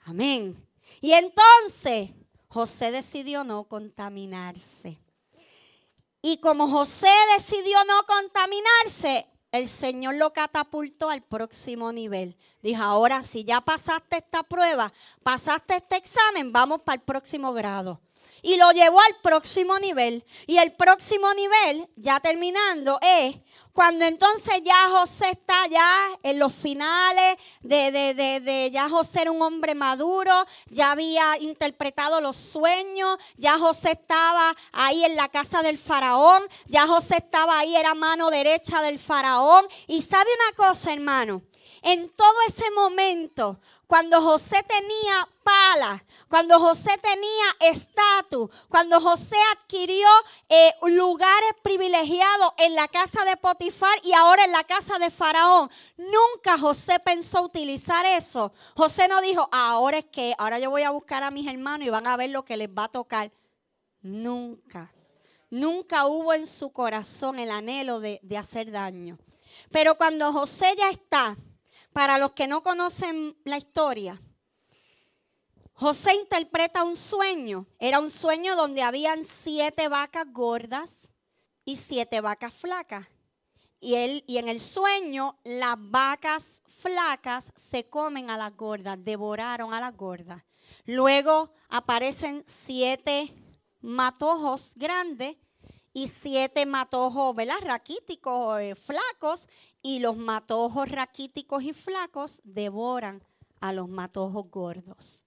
Amén. 0.05 0.66
Y 1.01 1.13
entonces 1.13 2.11
José 2.47 2.91
decidió 2.91 3.43
no 3.43 3.65
contaminarse. 3.65 4.99
Y 6.21 6.37
como 6.37 6.67
José 6.67 7.11
decidió 7.37 7.83
no 7.85 8.05
contaminarse, 8.05 9.27
el 9.51 9.69
Señor 9.69 10.15
lo 10.15 10.33
catapultó 10.33 11.09
al 11.09 11.23
próximo 11.23 11.91
nivel. 11.91 12.37
Dijo, 12.61 12.83
ahora 12.83 13.23
si 13.23 13.43
ya 13.43 13.61
pasaste 13.61 14.17
esta 14.17 14.43
prueba, 14.43 14.91
pasaste 15.23 15.75
este 15.75 15.95
examen, 15.95 16.51
vamos 16.51 16.81
para 16.81 16.95
el 16.95 17.01
próximo 17.01 17.53
grado. 17.53 18.01
Y 18.41 18.57
lo 18.57 18.71
llevó 18.71 18.99
al 18.99 19.15
próximo 19.21 19.79
nivel. 19.79 20.25
Y 20.45 20.57
el 20.57 20.73
próximo 20.73 21.33
nivel, 21.33 21.89
ya 21.95 22.19
terminando, 22.19 22.99
es 23.01 23.37
cuando 23.77 24.05
entonces 24.05 24.63
ya 24.63 24.89
José 24.89 25.29
está 25.29 25.67
ya 25.67 25.87
en 26.23 26.39
los 26.39 26.51
finales 26.51 27.37
de, 27.61 27.91
de, 27.91 28.71
ya 28.73 28.89
José 28.89 29.21
era 29.21 29.31
un 29.31 29.39
hombre 29.39 29.75
maduro, 29.75 30.47
ya 30.71 30.93
había 30.93 31.37
interpretado 31.37 32.19
los 32.19 32.37
sueños, 32.37 33.19
ya 33.35 33.59
José 33.59 33.91
estaba 33.91 34.55
ahí 34.71 35.05
en 35.05 35.15
la 35.15 35.29
casa 35.29 35.61
del 35.61 35.77
faraón, 35.77 36.41
ya 36.65 36.87
José 36.87 37.17
estaba 37.17 37.59
ahí, 37.59 37.75
era 37.75 37.93
mano 37.93 38.31
derecha 38.31 38.81
del 38.81 38.97
faraón. 38.97 39.67
Y 39.85 40.01
sabe 40.01 40.31
una 40.33 40.69
cosa, 40.69 40.91
hermano, 40.91 41.43
en 41.83 42.09
todo 42.09 42.35
ese 42.47 42.71
momento, 42.71 43.59
cuando 43.87 44.21
José 44.21 44.63
tenía 44.67 45.27
pala, 45.43 46.03
cuando 46.29 46.59
José 46.59 46.91
tenía 47.01 47.71
estatus, 47.71 48.49
cuando 48.67 48.99
José 48.99 49.37
adquirió 49.53 50.07
eh, 50.49 50.73
lugares 50.87 51.51
privilegiados 51.63 52.51
en 52.57 52.75
la 52.75 52.89
casa 52.89 53.23
de 53.23 53.37
Potifar 53.37 53.97
y 54.03 54.11
ahora 54.11 54.43
en 54.43 54.51
la 54.51 54.65
casa 54.65 54.99
de 54.99 55.09
Faraón, 55.09 55.71
nunca 55.95 56.59
José 56.59 56.99
pensó 56.99 57.43
utilizar 57.43 58.05
eso. 58.05 58.51
José 58.75 59.07
no 59.07 59.21
dijo, 59.21 59.47
ahora 59.53 59.99
es 59.99 60.05
que, 60.05 60.35
ahora 60.37 60.59
yo 60.59 60.69
voy 60.69 60.83
a 60.83 60.91
buscar 60.91 61.23
a 61.23 61.31
mis 61.31 61.47
hermanos 61.47 61.87
y 61.87 61.89
van 61.89 62.07
a 62.07 62.17
ver 62.17 62.29
lo 62.29 62.43
que 62.43 62.57
les 62.57 62.69
va 62.69 62.85
a 62.85 62.89
tocar. 62.89 63.31
Nunca, 64.01 64.91
nunca 65.49 66.07
hubo 66.07 66.33
en 66.33 66.45
su 66.45 66.73
corazón 66.73 67.39
el 67.39 67.51
anhelo 67.51 68.01
de, 68.01 68.19
de 68.21 68.37
hacer 68.37 68.69
daño. 68.69 69.17
Pero 69.71 69.95
cuando 69.95 70.33
José 70.33 70.75
ya 70.77 70.89
está, 70.89 71.37
para 71.97 72.19
los 72.19 72.33
que 72.33 72.45
no 72.45 72.61
conocen 72.61 73.35
la 73.43 73.57
historia, 73.57 74.21
José 75.73 76.13
interpreta 76.13 76.83
un 76.83 76.95
sueño. 76.95 77.65
Era 77.79 77.97
un 77.97 78.11
sueño 78.11 78.55
donde 78.55 78.83
habían 78.83 79.25
siete 79.25 79.87
vacas 79.87 80.31
gordas 80.31 81.09
y 81.65 81.75
siete 81.75 82.21
vacas 82.21 82.53
flacas. 82.53 83.07
Y, 83.79 83.95
él, 83.95 84.23
y 84.27 84.37
en 84.37 84.47
el 84.47 84.59
sueño 84.59 85.39
las 85.43 85.73
vacas 85.79 86.61
flacas 86.83 87.45
se 87.71 87.89
comen 87.89 88.29
a 88.29 88.37
las 88.37 88.55
gordas, 88.55 89.03
devoraron 89.03 89.73
a 89.73 89.79
las 89.79 89.97
gordas. 89.97 90.43
Luego 90.85 91.51
aparecen 91.67 92.43
siete 92.45 93.33
matojos 93.81 94.73
grandes 94.75 95.35
y 95.97 96.09
siete 96.09 96.67
matojos, 96.67 97.35
¿verdad? 97.35 97.57
Raquíticos, 97.59 98.61
eh, 98.61 98.75
flacos. 98.75 99.47
Y 99.81 99.99
los 99.99 100.17
matojos 100.17 100.89
raquíticos 100.89 101.63
y 101.63 101.73
flacos 101.73 102.41
devoran 102.43 103.23
a 103.61 103.73
los 103.73 103.87
matojos 103.87 104.49
gordos. 104.49 105.23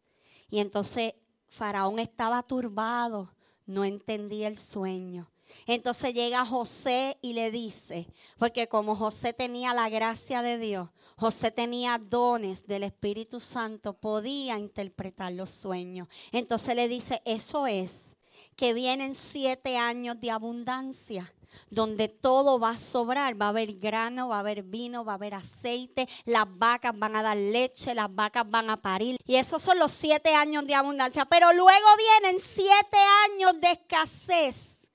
Y 0.51 0.59
entonces 0.59 1.15
Faraón 1.49 1.99
estaba 1.99 2.43
turbado, 2.43 3.33
no 3.67 3.85
entendía 3.85 4.49
el 4.49 4.57
sueño. 4.57 5.31
Entonces 5.67 6.15
llega 6.15 6.47
José 6.47 7.19
y 7.23 7.33
le 7.33 7.51
dice, 7.51 8.07
porque 8.39 8.69
como 8.69 8.95
José 8.95 9.33
tenía 9.33 9.75
la 9.75 9.89
gracia 9.89 10.43
de 10.43 10.59
Dios, 10.59 10.89
José 11.17 11.51
tenía 11.51 11.99
dones 11.99 12.67
del 12.67 12.85
Espíritu 12.85 13.41
Santo, 13.41 13.93
podía 13.93 14.59
interpretar 14.59 15.33
los 15.33 15.51
sueños. 15.51 16.09
Entonces 16.33 16.75
le 16.75 16.89
dice, 16.89 17.21
eso 17.25 17.67
es, 17.67 18.17
que 18.57 18.75
vienen 18.75 19.15
siete 19.15 19.77
años 19.77 20.21
de 20.21 20.31
abundancia 20.31 21.33
donde 21.71 22.09
todo 22.09 22.59
va 22.59 22.71
a 22.71 22.79
sobrar, 22.79 23.41
va 23.41 23.47
a 23.47 23.49
haber 23.51 23.75
grano, 23.79 24.29
va 24.29 24.37
a 24.37 24.41
haber 24.41 24.63
vino, 24.63 25.05
va 25.05 25.13
a 25.13 25.15
haber 25.17 25.35
aceite, 25.35 26.09
las 26.25 26.47
vacas 26.49 26.99
van 26.99 27.17
a 27.17 27.23
dar 27.23 27.37
leche, 27.37 27.95
las 27.95 28.15
vacas 28.15 28.49
van 28.49 28.71
a 28.71 28.81
parir. 28.81 29.17
Y 29.25 29.37
esos 29.37 29.63
son 29.63 29.79
los 29.79 29.93
siete 29.93 30.35
años 30.35 30.67
de 30.67 30.75
abundancia. 30.75 31.25
Pero 31.27 31.53
luego 31.53 31.87
vienen 31.97 32.43
siete 32.43 32.99
años 33.29 33.61
de 33.61 33.73
escasez. 33.73 34.89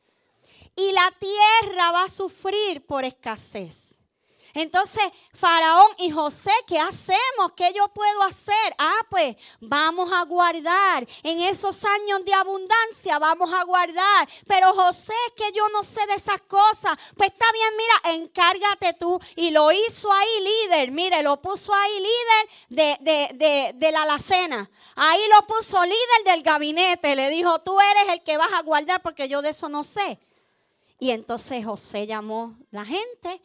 Y 0.76 0.91
la 0.91 1.10
tierra 1.20 1.91
va 1.91 2.04
a 2.04 2.10
sufrir 2.10 2.86
por 2.86 3.06
escasez. 3.06 3.85
Entonces, 4.56 5.04
Faraón 5.34 5.91
y 5.98 6.12
José, 6.12 6.50
¿qué 6.65 6.80
hacemos? 6.80 7.52
¿Qué 7.58 7.74
yo 7.76 7.89
puedo 7.89 8.24
hacer? 8.24 8.74
Ah, 8.78 9.06
pues 9.10 9.36
vamos 9.60 10.10
a 10.13 10.24
guardar. 10.24 11.06
En 11.24 11.41
esos 11.41 11.84
años 11.84 12.24
de 12.24 12.34
abundancia 12.34 13.20
vamos 13.20 13.54
a 13.54 13.65
guardar. 13.65 14.30
Pero 14.48 14.74
José, 14.74 15.12
es 15.28 15.34
que 15.34 15.52
yo 15.52 15.68
no 15.74 15.84
sé 15.84 16.00
de 16.08 16.13
esas 16.13 16.39
cosas. 16.44 16.98
Pues 17.18 17.32
está 17.32 17.46
bien, 17.52 17.70
mira, 17.76 18.15
encárgate 18.15 18.94
tú. 18.94 19.20
Y 19.36 19.52
lo 19.52 19.74
hizo 19.74 20.10
ahí 20.10 20.48
líder. 20.63 20.91
Mire, 20.91 21.22
lo 21.22 21.41
puso 21.41 21.74
ahí 21.74 22.00
líder 22.00 22.98
de, 23.02 23.34
de, 23.34 23.74
de 23.76 23.91
la 23.91 24.04
alacena. 24.04 24.72
Ahí 24.96 25.22
lo 25.34 25.46
puso 25.48 25.84
líder 25.84 26.24
del 26.24 26.44
gabinete. 26.44 27.13
Le 27.13 27.30
dijo, 27.30 27.60
tú 27.60 27.78
eres 27.82 28.13
el 28.13 28.24
que 28.24 28.38
vas 28.38 28.54
a 28.54 28.62
guardar 28.62 29.02
porque 29.02 29.28
yo 29.28 29.41
de 29.41 29.50
eso 29.50 29.68
no 29.68 29.84
sé. 29.84 30.18
Y 30.98 31.12
entonces 31.12 31.65
José 31.65 32.08
llamó 32.08 32.56
la 32.72 32.86
gente 32.86 33.41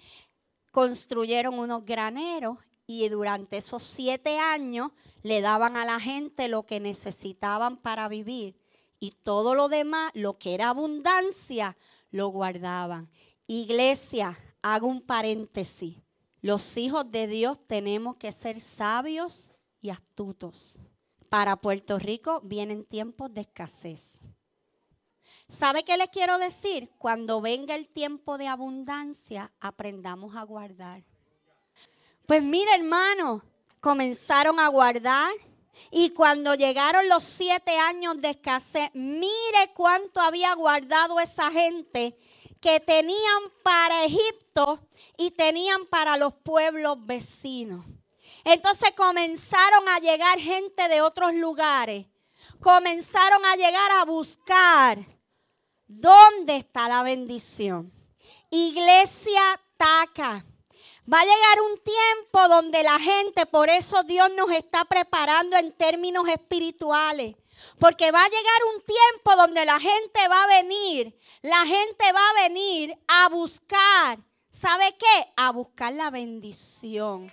construyeron 0.71 1.59
unos 1.59 1.85
graneros 1.85 2.59
y 2.87 3.09
durante 3.09 3.59
esos 3.59 3.83
siete 3.83 4.39
años 4.39 4.91
le 5.23 5.41
daban 5.41 5.77
a 5.77 5.85
la 5.85 6.01
gente 6.01 6.49
lo 6.49 6.65
que 6.65 6.81
necesitaban 6.81 7.77
para 7.77 8.09
vivir 8.09 8.57
y 8.99 9.13
todo 9.13 9.55
lo 9.55 9.69
demás, 9.69 10.11
lo 10.15 10.39
que 10.39 10.55
era 10.55 10.69
abundancia, 10.69 11.77
lo 12.11 12.29
guardaban. 12.29 13.09
Iglesia, 13.47 14.39
hago 14.63 14.87
un 14.87 15.01
paréntesis. 15.01 15.97
Los 16.43 16.77
hijos 16.77 17.11
de 17.11 17.27
Dios 17.27 17.59
tenemos 17.67 18.17
que 18.17 18.31
ser 18.33 18.61
sabios 18.61 19.53
y 19.81 19.91
astutos. 19.91 20.79
Para 21.29 21.57
Puerto 21.57 21.99
Rico 21.99 22.41
vienen 22.43 22.85
tiempos 22.85 23.33
de 23.33 23.43
escasez. 23.43 24.20
¿Sabe 25.51 25.83
qué 25.83 25.97
les 25.97 26.09
quiero 26.11 26.39
decir? 26.39 26.91
Cuando 26.97 27.41
venga 27.41 27.75
el 27.75 27.89
tiempo 27.89 28.39
de 28.39 28.47
abundancia, 28.47 29.51
aprendamos 29.61 30.37
a 30.37 30.45
guardar. 30.45 31.03
Pues 32.27 32.43
mira, 32.43 32.75
hermano, 32.77 33.43
comenzaron 33.81 34.61
a 34.61 34.69
guardar 34.69 35.33
y 35.91 36.11
cuando 36.11 36.55
llegaron 36.55 37.09
los 37.09 37.25
siete 37.25 37.77
años 37.79 38.21
de 38.21 38.31
escasez, 38.31 38.91
mire 38.95 39.73
cuánto 39.75 40.21
había 40.21 40.55
guardado 40.55 41.19
esa 41.19 41.51
gente 41.51 42.17
que 42.61 42.79
tenían 42.79 43.43
para 43.65 44.05
Egipto 44.05 44.79
y 45.17 45.33
tenían 45.33 45.87
para 45.87 46.17
los 46.17 46.33
pueblos 46.33 47.05
vecinos. 47.05 47.85
Entonces 48.45 48.93
comenzaron 48.97 49.89
a 49.89 49.99
llegar 49.99 50.39
gente 50.39 50.89
de 50.89 51.01
otros 51.01 51.35
lugares. 51.35 52.07
Comenzaron 52.61 53.45
a 53.45 53.57
llegar 53.57 53.91
a 53.93 54.05
buscar 54.05 55.20
dónde 55.91 56.57
está 56.57 56.89
la 56.89 57.03
bendición. 57.03 57.93
Iglesia 58.51 59.61
Taca. 59.77 60.45
Va 61.13 61.21
a 61.21 61.25
llegar 61.25 61.61
un 61.73 61.79
tiempo 61.83 62.49
donde 62.49 62.83
la 62.85 62.99
gente, 63.01 63.45
por 63.47 63.69
eso 63.69 64.05
Dios 64.05 64.31
nos 64.37 64.51
está 64.53 64.85
preparando 64.85 65.57
en 65.57 65.73
términos 65.73 66.29
espirituales. 66.29 67.35
Porque 67.79 68.13
va 68.13 68.23
a 68.23 68.29
llegar 68.29 68.75
un 68.75 68.83
tiempo 68.83 69.37
donde 69.37 69.65
la 69.67 69.81
gente 69.81 70.29
va 70.29 70.45
a 70.45 70.63
venir, 70.63 71.19
la 71.43 71.67
gente 71.67 72.13
va 72.13 72.29
a 72.31 72.49
venir 72.49 72.97
a 73.09 73.29
buscar, 73.29 74.19
¿sabe 74.51 74.97
qué? 74.97 75.33
A 75.37 75.51
buscar 75.51 75.93
la 75.93 76.11
bendición. 76.11 77.31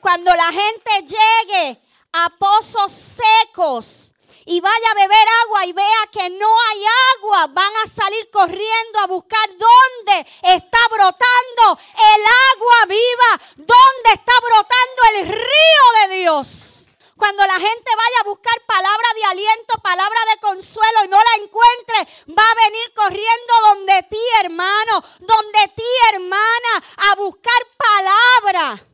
Cuando 0.00 0.34
la 0.34 0.50
gente 0.50 1.14
llegue 1.14 1.80
a 2.12 2.32
pozos 2.38 2.92
secos 2.92 4.11
y 4.46 4.60
vaya 4.60 4.90
a 4.90 4.94
beber 4.94 5.26
agua 5.44 5.66
y 5.66 5.72
vea 5.72 6.06
que 6.10 6.30
no 6.30 6.48
hay 6.70 6.84
agua, 7.16 7.46
van 7.48 7.72
a 7.84 7.90
salir 7.94 8.30
corriendo 8.30 8.98
a 9.00 9.06
buscar 9.06 9.48
dónde 9.50 10.26
está 10.42 10.78
brotando 10.90 11.78
el 12.14 12.22
agua 12.54 12.86
viva, 12.88 13.40
dónde 13.56 14.12
está 14.12 14.32
brotando 14.40 15.02
el 15.14 15.28
río 15.28 16.08
de 16.08 16.16
Dios. 16.16 16.72
Cuando 17.16 17.46
la 17.46 17.54
gente 17.54 17.90
vaya 17.96 18.20
a 18.20 18.24
buscar 18.24 18.54
palabra 18.66 19.08
de 19.14 19.24
aliento, 19.26 19.74
palabra 19.80 20.18
de 20.32 20.40
consuelo 20.40 21.04
y 21.04 21.08
no 21.08 21.18
la 21.18 21.44
encuentre, 21.44 22.26
va 22.36 22.42
a 22.42 22.64
venir 22.64 22.92
corriendo 22.94 23.54
donde 23.68 24.02
ti, 24.10 24.22
hermano, 24.40 25.04
donde 25.20 25.68
ti, 25.76 25.84
hermana, 26.12 26.84
a 26.96 27.14
buscar 27.14 27.62
palabra. 27.76 28.86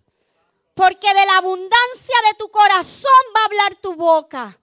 Porque 0.75 1.15
de 1.15 1.25
la 1.25 1.39
abundancia 1.39 2.17
de 2.29 2.35
tu 2.35 2.51
corazón 2.51 3.23
va 3.35 3.41
a 3.41 3.45
hablar 3.47 3.75
tu 3.77 3.95
boca. 3.95 4.59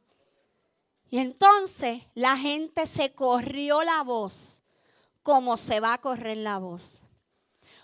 Y 1.10 1.20
entonces 1.20 2.04
la 2.14 2.38
gente 2.38 2.88
se 2.88 3.14
corrió 3.14 3.84
la 3.84 4.04
voz, 4.04 4.64
como 5.24 5.58
se 5.58 5.80
va 5.80 5.94
a 5.94 6.02
correr 6.02 6.38
la 6.38 6.58
voz, 6.58 7.02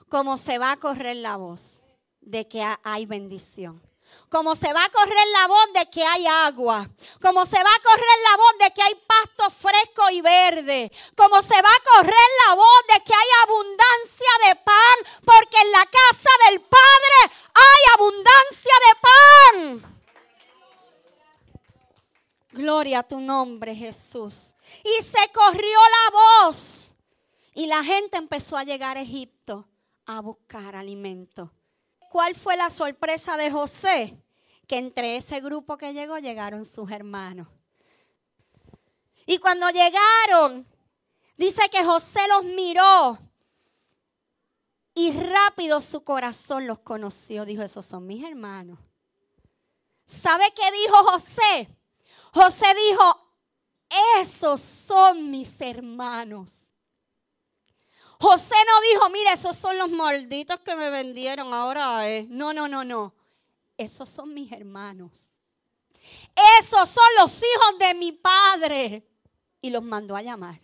como 0.10 0.38
se 0.38 0.58
va 0.58 0.72
a 0.72 0.78
correr 0.78 1.18
la 1.18 1.38
voz 1.38 1.82
de 2.22 2.48
que 2.48 2.64
hay 2.84 3.06
bendición 3.06 3.82
como 4.30 4.56
se 4.56 4.72
va 4.72 4.86
a 4.86 4.90
correr 4.90 5.28
la 5.40 5.48
voz 5.48 5.74
de 5.74 5.90
que 5.90 6.04
hay 6.04 6.26
agua, 6.26 6.90
como 7.22 7.46
se 7.46 7.58
va 7.58 7.70
a 7.70 7.82
correr 7.82 8.18
la 8.32 8.38
voz 8.38 8.54
de 8.60 8.72
que 8.72 8.82
hay 8.82 8.96
pasto 8.96 9.50
fresco 9.52 10.10
y 10.10 10.22
verde, 10.22 10.92
como 11.18 11.42
se 11.42 11.62
va 11.62 11.70
a 11.70 11.96
correr 11.96 12.30
la 12.48 12.56
voz 12.56 12.82
de 12.94 13.04
que 13.04 13.14
hay 13.14 13.28
abundancia 13.44 14.32
de 14.48 14.56
pan, 14.56 15.24
porque 15.26 15.58
en 15.58 15.72
la 15.72 15.86
casa 15.86 16.30
del 16.50 16.62
Padre 16.62 17.36
hay 17.54 17.94
abundancia 17.94 18.74
de 18.88 19.82
pan. 19.82 20.01
Gloria 22.52 23.00
a 23.00 23.04
tu 23.04 23.20
nombre, 23.20 23.76
Jesús. 23.76 24.54
Y 24.84 25.04
se 25.04 25.32
corrió 25.34 25.78
la 25.80 26.48
voz. 26.48 26.94
Y 27.54 27.68
la 27.68 27.84
gente 27.84 28.18
empezó 28.18 28.58
a 28.58 28.64
llegar 28.64 28.98
a 28.98 29.02
Egipto 29.02 29.68
a 30.06 30.20
buscar 30.22 30.76
alimento. 30.76 31.52
¿Cuál 32.10 32.36
fue 32.36 32.58
la 32.58 32.72
sorpresa 32.72 33.38
de 33.38 33.52
José? 33.52 34.18
Que 34.68 34.78
entre 34.78 35.18
ese 35.18 35.40
grupo 35.42 35.78
que 35.78 35.94
llegó 35.94 36.18
llegaron 36.18 36.66
sus 36.66 36.92
hermanos. 36.92 37.48
Y 39.26 39.38
cuando 39.38 39.70
llegaron, 39.70 40.68
dice 41.38 41.70
que 41.70 41.84
José 41.84 42.20
los 42.28 42.44
miró 42.44 43.20
y 44.94 45.12
rápido 45.12 45.80
su 45.82 46.04
corazón 46.04 46.68
los 46.68 46.80
conoció. 46.80 47.46
Dijo, 47.46 47.62
esos 47.64 47.86
son 47.86 48.06
mis 48.06 48.24
hermanos. 48.24 48.80
¿Sabe 50.08 50.52
qué 50.54 50.70
dijo 50.72 50.98
José? 51.04 51.78
José 52.34 52.66
dijo, 52.90 53.32
esos 54.20 54.62
son 54.62 55.30
mis 55.30 55.60
hermanos. 55.60 56.70
José 58.20 58.56
no 58.68 58.82
dijo, 58.94 59.10
mira, 59.10 59.34
esos 59.34 59.58
son 59.58 59.78
los 59.78 59.90
malditos 59.90 60.60
que 60.60 60.76
me 60.76 60.90
vendieron 60.90 61.54
ahora. 61.54 62.04
No, 62.28 62.54
no, 62.54 62.68
no, 62.68 62.84
no. 62.84 63.14
Esos 63.78 64.08
son 64.08 64.34
mis 64.34 64.52
hermanos. 64.52 65.32
Esos 66.60 66.90
son 66.90 67.04
los 67.20 67.36
hijos 67.38 67.80
de 67.80 67.94
mi 67.96 68.12
padre. 68.12 69.08
Y 69.60 69.70
los 69.72 69.84
mandó 69.84 70.16
a 70.16 70.22
llamar. 70.22 70.60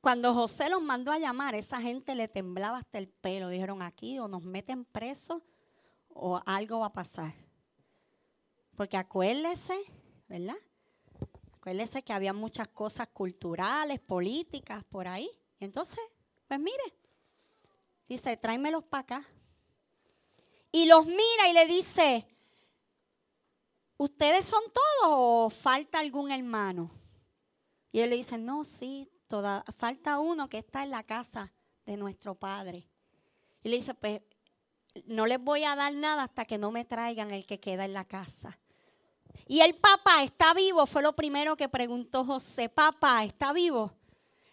Cuando 0.00 0.32
José 0.34 0.68
los 0.68 0.82
mandó 0.82 1.12
a 1.12 1.18
llamar, 1.18 1.54
esa 1.54 1.80
gente 1.80 2.14
le 2.14 2.28
temblaba 2.28 2.78
hasta 2.78 2.98
el 2.98 3.08
pelo. 3.08 3.48
Dijeron 3.48 3.82
aquí 3.82 4.18
o 4.18 4.28
nos 4.28 4.42
meten 4.42 4.84
presos 4.84 5.42
o 6.08 6.40
algo 6.46 6.80
va 6.80 6.86
a 6.86 6.92
pasar. 6.92 7.41
Porque 8.76 8.96
acuérdese, 8.96 9.78
¿verdad? 10.28 10.56
Acuérdese 11.56 12.02
que 12.02 12.12
había 12.12 12.32
muchas 12.32 12.68
cosas 12.68 13.08
culturales, 13.08 14.00
políticas 14.00 14.82
por 14.84 15.06
ahí. 15.06 15.30
Entonces, 15.60 16.00
pues 16.48 16.58
mire, 16.58 16.94
dice, 18.08 18.36
tráemelos 18.36 18.84
para 18.84 19.02
acá. 19.02 19.28
Y 20.72 20.86
los 20.86 21.06
mira 21.06 21.48
y 21.50 21.52
le 21.52 21.66
dice, 21.66 22.26
¿ustedes 23.96 24.46
son 24.46 24.62
todos 24.72 25.12
o 25.46 25.50
falta 25.50 25.98
algún 25.98 26.32
hermano? 26.32 26.90
Y 27.92 28.00
él 28.00 28.10
le 28.10 28.16
dice, 28.16 28.38
no, 28.38 28.64
sí, 28.64 29.08
falta 29.76 30.18
uno 30.18 30.48
que 30.48 30.58
está 30.58 30.82
en 30.82 30.90
la 30.90 31.02
casa 31.04 31.52
de 31.86 31.96
nuestro 31.96 32.34
padre. 32.34 32.88
Y 33.62 33.68
le 33.68 33.76
dice, 33.76 33.94
pues 33.94 34.22
no 35.04 35.26
les 35.26 35.40
voy 35.40 35.64
a 35.64 35.76
dar 35.76 35.94
nada 35.94 36.24
hasta 36.24 36.44
que 36.44 36.58
no 36.58 36.70
me 36.70 36.84
traigan 36.84 37.30
el 37.30 37.46
que 37.46 37.60
queda 37.60 37.84
en 37.84 37.92
la 37.92 38.04
casa. 38.04 38.58
Y 39.46 39.60
el 39.60 39.74
papá 39.74 40.22
está 40.22 40.54
vivo, 40.54 40.86
fue 40.86 41.02
lo 41.02 41.14
primero 41.14 41.56
que 41.56 41.68
preguntó 41.68 42.24
José. 42.24 42.68
Papá, 42.68 43.24
¿está 43.24 43.52
vivo? 43.52 43.92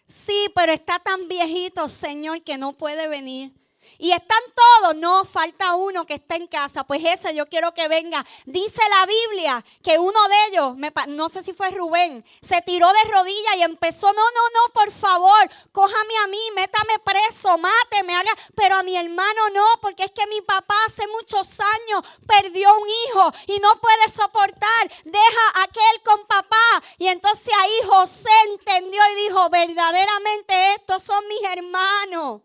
Sí, 0.06 0.48
pero 0.54 0.72
está 0.72 0.98
tan 0.98 1.28
viejito, 1.28 1.88
Señor, 1.88 2.42
que 2.42 2.58
no 2.58 2.72
puede 2.76 3.06
venir. 3.08 3.52
Y 3.98 4.12
están 4.12 4.40
todos, 4.54 4.96
no, 4.96 5.24
falta 5.24 5.74
uno 5.74 6.06
que 6.06 6.14
está 6.14 6.36
en 6.36 6.46
casa. 6.46 6.84
Pues 6.84 7.02
ese 7.04 7.34
yo 7.34 7.46
quiero 7.46 7.74
que 7.74 7.88
venga. 7.88 8.24
Dice 8.46 8.80
la 8.88 9.06
Biblia 9.06 9.64
que 9.82 9.98
uno 9.98 10.28
de 10.28 10.46
ellos, 10.48 10.76
no 11.08 11.28
sé 11.28 11.42
si 11.42 11.52
fue 11.52 11.70
Rubén, 11.70 12.24
se 12.40 12.62
tiró 12.62 12.88
de 12.88 13.10
rodillas 13.10 13.56
y 13.56 13.62
empezó, 13.62 14.12
no, 14.12 14.22
no, 14.30 14.50
no, 14.54 14.72
por 14.72 14.90
favor, 14.92 15.50
cójame 15.72 16.14
a 16.24 16.26
mí, 16.28 16.40
métame 16.54 16.98
preso, 17.04 17.58
máteme, 17.58 18.14
haga. 18.14 18.32
Pero 18.54 18.76
a 18.76 18.82
mi 18.82 18.96
hermano 18.96 19.50
no, 19.52 19.66
porque 19.82 20.04
es 20.04 20.12
que 20.12 20.26
mi 20.28 20.40
papá 20.40 20.74
hace 20.86 21.06
muchos 21.08 21.60
años 21.60 22.04
perdió 22.26 22.68
un 22.78 22.88
hijo 22.88 23.32
y 23.46 23.58
no 23.60 23.78
puede 23.80 24.08
soportar. 24.08 24.90
Deja 25.04 25.62
aquel 25.62 26.02
con 26.04 26.26
papá. 26.26 26.56
Y 26.98 27.08
entonces 27.08 27.52
ahí 27.60 27.88
José 27.88 28.30
entendió 28.46 29.00
y 29.12 29.22
dijo, 29.28 29.48
verdaderamente 29.50 30.74
estos 30.74 31.02
son 31.02 31.26
mis 31.28 31.42
hermanos. 31.42 32.40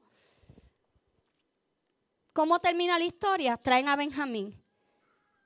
¿Cómo 2.36 2.60
termina 2.60 3.00
la 3.00 3.06
historia? 3.06 3.56
Traen 3.56 3.88
a 3.88 3.96
Benjamín 3.96 4.62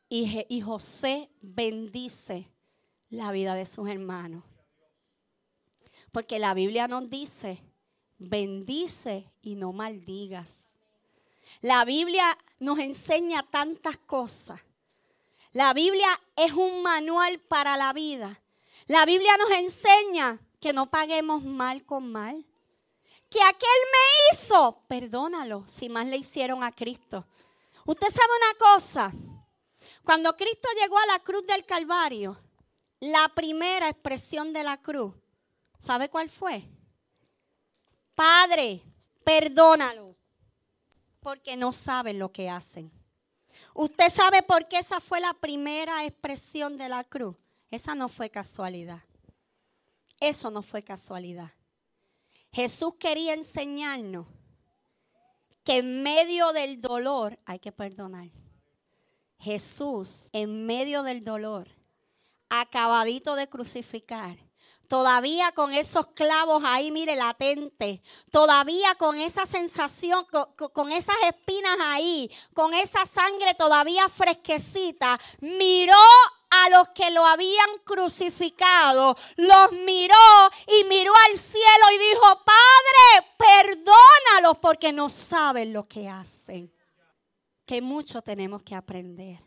y, 0.10 0.60
José 0.62 1.30
bendice 1.40 2.50
la 3.12 3.32
vida 3.32 3.54
de 3.54 3.68
sus 3.68 3.88
hermanos. 3.88 4.44
Porque 6.12 6.40
la 6.40 6.56
Biblia 6.56 6.88
nos 6.88 7.08
dice, 7.08 7.62
bendice 8.18 9.32
y 9.44 9.54
no 9.54 9.72
maldigas. 9.72 10.52
La 11.62 11.86
Biblia 11.86 12.36
nos 12.58 12.80
enseña 12.80 13.44
tantas 13.44 14.00
cosas. 14.00 14.60
La 15.52 15.76
Biblia 15.76 16.10
es 16.36 16.54
un 16.54 16.82
manual 16.82 17.38
para 17.38 17.78
la 17.78 17.94
vida. 17.94 18.42
La 18.88 19.06
Biblia 19.06 19.38
nos 19.38 19.60
enseña 19.60 20.40
que 20.60 20.74
no 20.74 20.90
paguemos 20.90 21.44
mal 21.44 21.86
con 21.86 22.12
mal 22.12 22.48
que 23.30 23.42
aquel 23.42 23.70
me 23.92 24.36
hizo, 24.36 24.84
perdónalo 24.88 25.66
si 25.68 25.90
más 25.90 26.08
le 26.08 26.18
hicieron 26.18 26.64
a 26.64 26.72
Cristo. 26.72 27.26
Usted 27.86 28.08
sabe 28.08 28.30
una 28.38 28.76
cosa, 28.76 29.14
cuando 30.04 30.36
Cristo 30.36 30.68
llegó 30.82 30.98
a 30.98 31.06
la 31.06 31.20
cruz 31.20 31.46
del 31.46 31.66
Calvario, 31.66 32.38
la 33.00 33.30
primera 33.30 33.90
expresión 33.90 34.52
de 34.54 34.64
la 34.64 34.78
cruz, 34.82 35.14
¿sabe 35.80 36.10
cuál 36.10 36.30
fue? 36.30 36.64
Padre, 38.16 38.82
perdónalo, 39.24 40.16
porque 41.20 41.56
no 41.56 41.72
saben 41.72 42.20
lo 42.20 42.32
que 42.32 42.50
hacen. 42.50 42.92
¿Usted 43.74 44.10
sabe 44.10 44.44
por 44.44 44.68
qué 44.68 44.80
esa 44.80 45.00
fue 45.00 45.22
la 45.22 45.34
primera 45.34 46.04
expresión 46.04 46.78
de 46.78 46.90
la 46.90 47.04
cruz? 47.04 47.36
Esa 47.72 47.96
no 47.96 48.10
fue 48.10 48.30
casualidad. 48.30 49.04
Eso 50.20 50.50
no 50.50 50.62
fue 50.62 50.84
casualidad. 50.84 51.52
Jesús 52.52 52.96
quería 53.00 53.34
enseñarnos 53.34 54.28
que 55.64 55.78
en 55.78 56.02
medio 56.02 56.52
del 56.52 56.82
dolor 56.82 57.40
hay 57.46 57.60
que 57.60 57.72
perdonar. 57.72 58.30
Jesús, 59.40 60.30
en 60.34 60.66
medio 60.66 61.04
del 61.04 61.24
dolor, 61.24 61.68
acabadito 62.50 63.36
de 63.36 63.48
crucificar, 63.48 64.38
todavía 64.88 65.52
con 65.54 65.74
esos 65.74 66.08
clavos 66.08 66.64
ahí, 66.66 66.92
mire, 66.92 67.16
latente, 67.16 68.02
todavía 68.32 68.96
con 68.96 69.20
esa 69.20 69.46
sensación, 69.46 70.26
con, 70.74 70.92
esas 70.92 71.16
espinas 71.28 71.78
ahí, 71.80 72.30
con 72.54 72.74
esa 72.74 73.06
sangre 73.06 73.54
todavía 73.54 74.10
fresquecita, 74.10 75.20
miró 75.40 75.94
a 76.50 76.70
los 76.70 76.90
que 76.90 77.12
lo 77.12 77.26
habían 77.26 77.70
crucificado, 77.84 79.18
los 79.36 79.72
miró 79.72 80.16
y 80.68 80.84
miró 80.86 81.14
al 81.30 81.38
cielo 81.38 81.86
y 81.94 81.98
dijo, 81.98 82.44
Padre, 82.46 83.28
perdónalos 83.38 84.58
porque 84.62 84.92
no 84.92 85.10
saben 85.10 85.74
lo 85.74 85.88
que 85.88 86.10
hacen. 86.10 86.74
Que 87.66 87.82
mucho 87.82 88.22
tenemos 88.22 88.64
que 88.64 88.76
aprender. 88.76 89.40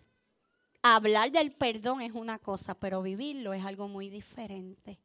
Hablar 0.83 1.31
del 1.31 1.53
perdón 1.53 2.03
es 2.03 2.13
una 2.13 2.39
cosa, 2.39 2.75
pero 2.75 3.03
vivirlo 3.03 3.53
es 3.53 3.65
algo 3.65 3.89
muy 3.89 4.09
diferente. 4.09 5.01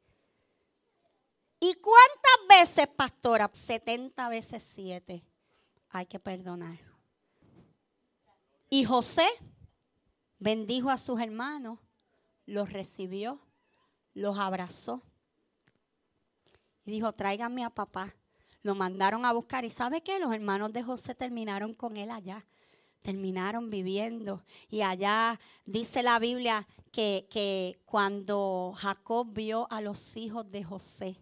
¿Y 1.60 1.74
cuántas 1.76 2.48
veces, 2.48 2.88
pastora? 2.88 3.50
70 3.52 4.30
veces 4.30 4.64
7 4.76 5.24
hay 5.90 6.06
que 6.06 6.20
perdonar. 6.20 6.78
Y 8.70 8.84
José 8.86 9.28
bendijo 10.38 10.90
a 10.90 10.98
sus 10.98 11.20
hermanos, 11.20 11.80
los 12.48 12.74
recibió, 12.74 13.40
los 14.16 14.40
abrazó. 14.40 15.04
Y 16.86 16.92
dijo, 16.92 17.14
tráiganme 17.14 17.64
a 17.64 17.70
papá. 17.70 18.16
Lo 18.64 18.74
mandaron 18.74 19.26
a 19.26 19.34
buscar. 19.34 19.66
¿Y 19.66 19.70
sabe 19.70 20.02
qué? 20.02 20.20
Los 20.20 20.34
hermanos 20.34 20.74
de 20.74 20.82
José 20.82 21.14
terminaron 21.14 21.76
con 21.76 21.98
él 21.98 22.10
allá. 22.10 22.46
Terminaron 23.02 23.70
viviendo. 23.70 24.44
Y 24.70 24.82
allá 24.82 25.40
dice 25.66 26.02
la 26.02 26.18
Biblia 26.18 26.68
que, 26.92 27.28
que 27.30 27.80
cuando 27.86 28.74
Jacob 28.76 29.28
vio 29.32 29.68
a 29.70 29.82
los 29.82 30.18
hijos 30.18 30.50
de 30.50 30.64
José, 30.64 31.20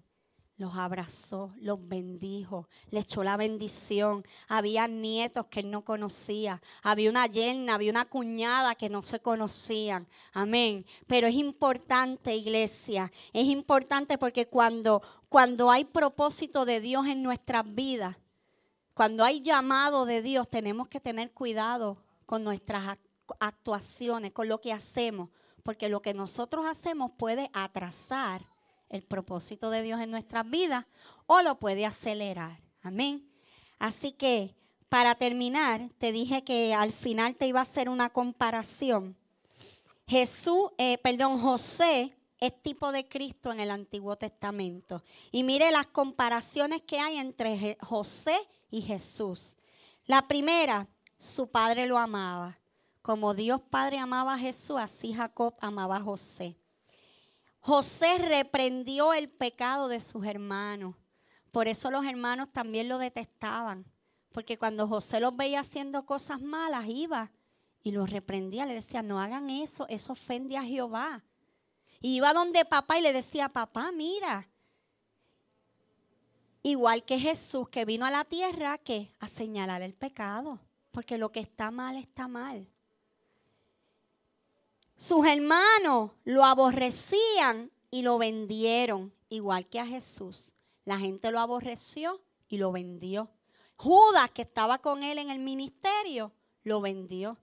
los 0.58 0.76
abrazó, 0.78 1.54
los 1.60 1.86
bendijo, 1.86 2.70
le 2.90 3.02
echó 3.02 3.24
la 3.24 3.36
bendición. 3.36 4.26
Había 4.48 4.88
nietos 4.88 5.48
que 5.48 5.60
él 5.60 5.70
no 5.70 5.84
conocía, 5.84 6.62
había 6.82 7.10
una 7.10 7.28
yerna, 7.28 7.76
había 7.76 7.92
una 7.92 8.06
cuñada 8.06 8.76
que 8.76 8.90
no 8.90 9.02
se 9.02 9.20
conocían. 9.20 10.08
Amén. 10.32 10.86
Pero 11.08 11.28
es 11.28 11.36
importante, 11.36 12.36
iglesia, 12.36 13.12
es 13.34 13.46
importante 13.46 14.18
porque 14.18 14.48
cuando, 14.48 15.02
cuando 15.28 15.72
hay 15.72 15.84
propósito 15.84 16.66
de 16.66 16.80
Dios 16.80 17.06
en 17.08 17.22
nuestras 17.22 17.66
vidas, 17.76 18.16
cuando 18.94 19.26
hay 19.26 19.42
llamado 19.42 20.06
de 20.06 20.22
Dios, 20.22 20.50
tenemos 20.50 20.88
que 20.88 21.02
tener 21.02 21.32
cuidado 21.34 21.98
con 22.26 22.46
nuestras 22.46 22.98
actuaciones, 23.40 24.32
con 24.32 24.48
lo 24.48 24.62
que 24.62 24.72
hacemos, 24.72 25.30
porque 25.64 25.90
lo 25.90 26.02
que 26.02 26.14
nosotros 26.14 26.66
hacemos 26.66 27.12
puede 27.18 27.50
atrasar 27.54 28.55
el 28.90 29.04
propósito 29.04 29.70
de 29.70 29.82
Dios 29.82 30.00
en 30.02 30.12
nuestras 30.12 30.50
vidas 30.50 30.86
o 31.26 31.42
lo 31.42 31.60
puede 31.60 31.86
acelerar. 31.86 32.60
Amén. 32.82 33.30
Así 33.80 34.12
que 34.12 34.56
para 34.90 35.16
terminar, 35.16 35.90
te 35.98 36.12
dije 36.12 36.44
que 36.44 36.74
al 36.74 36.92
final 36.92 37.36
te 37.36 37.48
iba 37.48 37.60
a 37.60 37.64
hacer 37.64 37.90
una 37.90 38.10
comparación. 38.10 39.16
Jesús, 40.08 40.70
eh, 40.78 40.98
perdón, 41.00 41.42
José 41.42 42.16
es 42.40 42.62
tipo 42.62 42.92
de 42.92 43.08
Cristo 43.08 43.52
en 43.52 43.60
el 43.60 43.72
Antiguo 43.72 44.16
Testamento. 44.16 45.04
Y 45.32 45.44
mire 45.44 45.72
las 45.72 45.88
comparaciones 45.88 46.82
que 46.84 47.00
hay 47.00 47.18
entre 47.18 47.78
José 47.82 48.38
y 48.70 48.82
Jesús. 48.82 49.56
La 50.06 50.28
primera, 50.28 50.88
su 51.18 51.48
padre 51.48 51.88
lo 51.88 51.98
amaba. 51.98 52.60
Como 53.02 53.34
Dios 53.36 53.62
Padre 53.70 54.00
amaba 54.00 54.34
a 54.34 54.40
Jesús, 54.40 54.78
así 54.80 55.14
Jacob 55.14 55.54
amaba 55.60 55.98
a 55.98 56.02
José. 56.02 56.58
José 57.66 58.20
reprendió 58.20 59.12
el 59.16 59.28
pecado 59.28 59.88
de 59.88 60.00
sus 60.00 60.24
hermanos. 60.24 60.94
Por 61.52 61.68
eso 61.68 61.90
los 61.90 62.06
hermanos 62.06 62.50
también 62.54 62.88
lo 62.88 63.00
detestaban. 63.00 63.88
Porque 64.32 64.60
cuando 64.60 64.88
José 64.88 65.20
los 65.20 65.36
veía 65.36 65.62
haciendo 65.62 66.06
cosas 66.06 66.40
malas, 66.40 66.86
iba 66.88 67.32
y 67.82 67.90
los 67.90 68.12
reprendía. 68.12 68.68
Le 68.68 68.76
decía, 68.76 69.02
no 69.02 69.20
hagan 69.20 69.50
eso, 69.50 69.88
eso 69.90 70.14
ofende 70.14 70.58
a 70.58 70.64
Jehová. 70.64 71.24
Y 72.02 72.18
iba 72.18 72.34
donde 72.34 72.66
papá 72.66 73.00
y 73.00 73.02
le 73.02 73.12
decía, 73.12 73.50
papá, 73.50 73.92
mira. 73.92 74.48
Igual 76.62 77.04
que 77.04 77.18
Jesús 77.18 77.68
que 77.70 77.84
vino 77.84 78.06
a 78.06 78.12
la 78.12 78.26
tierra 78.26 78.78
que 78.78 79.12
a 79.20 79.28
señalar 79.28 79.82
el 79.82 79.96
pecado. 79.96 80.60
Porque 80.92 81.18
lo 81.18 81.32
que 81.32 81.40
está 81.40 81.72
mal 81.72 81.96
está 81.96 82.28
mal. 82.28 82.70
Sus 84.98 85.26
hermanos 85.26 86.12
lo 86.24 86.46
aborrecían 86.46 87.72
y 87.92 88.02
lo 88.02 88.18
vendieron, 88.18 89.14
igual 89.30 89.68
que 89.68 89.80
a 89.80 89.86
Jesús. 89.86 90.54
La 90.86 90.98
gente 90.98 91.32
lo 91.32 91.40
aborreció 91.40 92.22
y 92.48 92.58
lo 92.58 92.72
vendió. 92.72 93.30
Judas, 93.76 94.32
que 94.32 94.44
estaba 94.44 94.78
con 94.80 95.04
él 95.04 95.18
en 95.18 95.30
el 95.30 95.40
ministerio, 95.40 96.32
lo 96.64 96.82
vendió. 96.82 97.38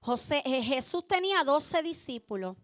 José, 0.00 0.42
eh, 0.44 0.62
Jesús 0.62 1.06
tenía 1.06 1.44
12 1.44 1.82
discípulos. 1.82 2.56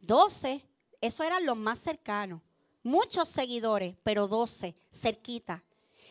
12, 0.00 0.66
eso 1.00 1.22
eran 1.22 1.46
los 1.46 1.56
más 1.56 1.78
cercanos. 1.78 2.42
Muchos 2.82 3.28
seguidores, 3.28 3.96
pero 4.02 4.28
12, 4.28 4.74
cerquita. 4.92 5.64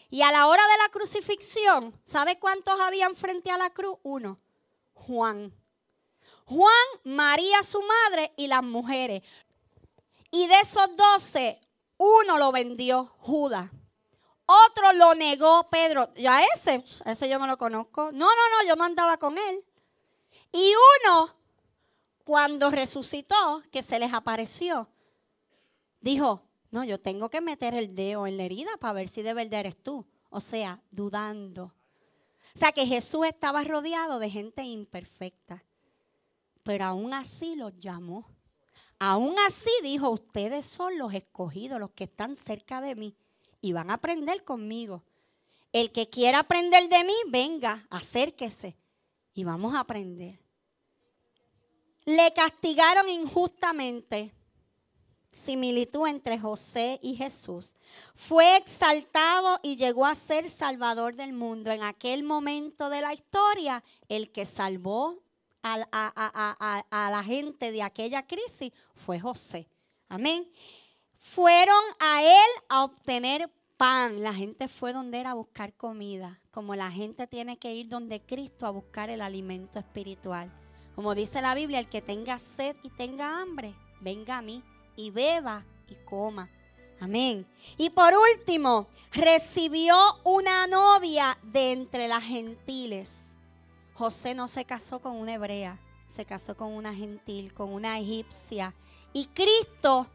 Y 0.09 0.21
a 0.21 0.31
la 0.31 0.47
hora 0.47 0.61
de 0.63 0.77
la 0.83 0.89
crucifixión, 0.89 1.99
¿sabe 2.03 2.39
cuántos 2.39 2.79
habían 2.79 3.15
frente 3.15 3.51
a 3.51 3.57
la 3.57 3.71
cruz? 3.71 3.97
Uno, 4.03 4.39
Juan. 4.93 5.53
Juan, 6.45 6.73
María 7.03 7.63
su 7.63 7.81
madre 7.81 8.33
y 8.35 8.47
las 8.47 8.63
mujeres. 8.63 9.21
Y 10.31 10.47
de 10.47 10.59
esos 10.59 10.89
doce, 10.95 11.61
uno 11.97 12.37
lo 12.37 12.51
vendió 12.51 13.13
Judas. 13.19 13.69
Otro 14.45 14.93
lo 14.93 15.15
negó 15.15 15.69
Pedro. 15.69 16.13
Ya 16.15 16.41
ese, 16.55 16.83
ese 17.05 17.29
yo 17.29 17.39
no 17.39 17.47
lo 17.47 17.57
conozco. 17.57 18.11
No, 18.11 18.27
no, 18.27 18.49
no, 18.49 18.67
yo 18.67 18.75
mandaba 18.75 19.17
con 19.17 19.37
él. 19.37 19.63
Y 20.51 20.73
uno, 21.05 21.35
cuando 22.23 22.69
resucitó, 22.69 23.63
que 23.71 23.81
se 23.81 23.99
les 23.99 24.13
apareció, 24.13 24.89
dijo, 26.01 26.43
no, 26.71 26.83
yo 26.83 26.99
tengo 26.99 27.29
que 27.29 27.41
meter 27.41 27.73
el 27.73 27.95
dedo 27.95 28.27
en 28.27 28.37
la 28.37 28.43
herida 28.43 28.71
para 28.79 28.93
ver 28.93 29.09
si 29.09 29.21
de 29.21 29.33
verdad 29.33 29.61
eres 29.61 29.81
tú. 29.81 30.05
O 30.29 30.41
sea, 30.41 30.81
dudando. 30.91 31.73
O 32.55 32.59
sea 32.59 32.71
que 32.71 32.85
Jesús 32.85 33.25
estaba 33.27 33.63
rodeado 33.63 34.19
de 34.19 34.29
gente 34.29 34.63
imperfecta 34.63 35.63
pero 36.63 36.85
aún 36.85 37.13
así 37.13 37.55
los 37.55 37.77
llamó. 37.79 38.27
Aún 38.99 39.35
así 39.47 39.71
dijo, 39.81 40.09
ustedes 40.09 40.65
son 40.65 40.97
los 40.97 41.13
escogidos, 41.13 41.79
los 41.79 41.91
que 41.91 42.05
están 42.05 42.35
cerca 42.35 42.81
de 42.81 42.95
mí 42.95 43.15
y 43.61 43.73
van 43.73 43.89
a 43.89 43.95
aprender 43.95 44.43
conmigo. 44.43 45.03
El 45.71 45.91
que 45.91 46.09
quiera 46.09 46.39
aprender 46.39 46.87
de 46.87 47.03
mí, 47.03 47.15
venga, 47.29 47.85
acérquese 47.89 48.77
y 49.33 49.43
vamos 49.43 49.73
a 49.73 49.81
aprender. 49.81 50.39
Le 52.05 52.31
castigaron 52.33 53.09
injustamente. 53.09 54.33
Similitud 55.31 56.07
entre 56.07 56.37
José 56.37 56.99
y 57.01 57.15
Jesús. 57.15 57.73
Fue 58.15 58.57
exaltado 58.57 59.59
y 59.63 59.75
llegó 59.75 60.05
a 60.05 60.15
ser 60.15 60.49
salvador 60.49 61.15
del 61.15 61.33
mundo. 61.33 61.71
En 61.71 61.83
aquel 61.83 62.23
momento 62.23 62.89
de 62.89 63.01
la 63.01 63.13
historia, 63.13 63.83
el 64.07 64.31
que 64.31 64.45
salvó 64.45 65.23
a, 65.63 67.09
la 67.11 67.23
gente 67.23 67.71
de 67.71 67.83
aquella 67.83 68.25
crisis 68.25 68.71
fue 68.95 69.19
José. 69.19 69.67
Amén. 70.09 70.47
Fueron 71.17 71.81
a 71.99 72.21
él 72.21 72.49
a 72.69 72.83
obtener 72.83 73.49
pan. 73.77 74.21
La 74.21 74.33
gente 74.33 74.67
fue 74.67 74.93
donde 74.93 75.19
era 75.19 75.31
a 75.31 75.35
buscar 75.35 75.73
comida. 75.73 76.39
Como 76.51 76.75
la 76.75 76.91
gente 76.91 77.27
tiene 77.27 77.57
que 77.57 77.73
ir 77.73 77.87
donde 77.87 78.21
Cristo 78.21 78.65
a 78.67 78.71
buscar 78.71 79.09
el 79.09 79.21
alimento 79.21 79.79
espiritual. 79.79 80.51
Como 80.95 81.15
dice 81.15 81.41
la 81.41 81.55
Biblia, 81.55 81.79
el 81.79 81.89
que 81.89 82.01
tenga 82.01 82.37
sed 82.37 82.75
y 82.83 82.89
tenga 82.91 83.41
hambre, 83.41 83.73
venga 84.01 84.37
a 84.37 84.41
mí 84.41 84.61
y 84.95 85.09
beba 85.09 85.65
y 85.87 85.95
coma. 86.05 86.49
Amén. 86.99 87.47
Y 87.77 87.89
por 87.89 88.13
último, 88.13 88.87
recibió 89.11 89.97
una 90.23 90.67
novia 90.67 91.37
de 91.41 91.71
entre 91.71 92.07
las 92.07 92.23
gentiles. 92.23 93.22
José 93.93 94.33
no 94.33 94.47
se 94.47 94.65
casó 94.65 94.99
con 94.99 95.15
una 95.15 95.35
hebrea, 95.35 95.79
se 96.15 96.25
casó 96.25 96.55
con 96.55 96.73
una 96.73 96.93
gentil, 96.93 97.53
con 97.53 97.71
una 97.71 97.99
egipcia. 97.99 98.73
Y 99.13 99.27
Cristo 99.27 100.07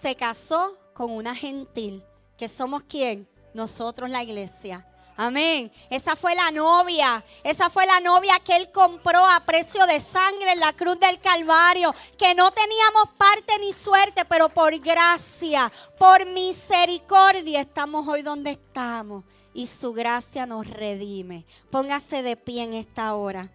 se 0.00 0.16
casó 0.16 0.76
con 0.94 1.10
una 1.10 1.34
gentil, 1.34 2.02
que 2.36 2.48
somos 2.48 2.82
quién? 2.84 3.28
Nosotros 3.54 4.10
la 4.10 4.22
iglesia. 4.22 4.86
Amén. 5.16 5.70
Esa 5.90 6.16
fue 6.16 6.34
la 6.34 6.50
novia. 6.50 7.24
Esa 7.44 7.70
fue 7.70 7.86
la 7.86 8.00
novia 8.00 8.40
que 8.44 8.56
él 8.56 8.70
compró 8.72 9.26
a 9.26 9.40
precio 9.40 9.86
de 9.86 10.00
sangre 10.00 10.52
en 10.52 10.60
la 10.60 10.72
cruz 10.72 10.98
del 10.98 11.20
Calvario. 11.20 11.94
Que 12.18 12.34
no 12.34 12.50
teníamos 12.50 13.10
parte 13.18 13.58
ni 13.60 13.72
suerte, 13.72 14.24
pero 14.24 14.48
por 14.48 14.76
gracia, 14.78 15.70
por 15.98 16.26
misericordia 16.26 17.60
estamos 17.60 18.06
hoy 18.08 18.22
donde 18.22 18.52
estamos 18.52 19.24
y 19.54 19.66
su 19.66 19.92
gracia 19.92 20.46
nos 20.46 20.66
redime. 20.66 21.44
Póngase 21.70 22.22
de 22.22 22.36
pie 22.36 22.62
en 22.62 22.74
esta 22.74 23.14
hora 23.14 23.50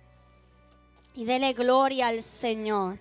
y 1.17 1.25
dele 1.25 1.53
gloria 1.53 2.09
al 2.09 2.21
Señor. 2.21 2.99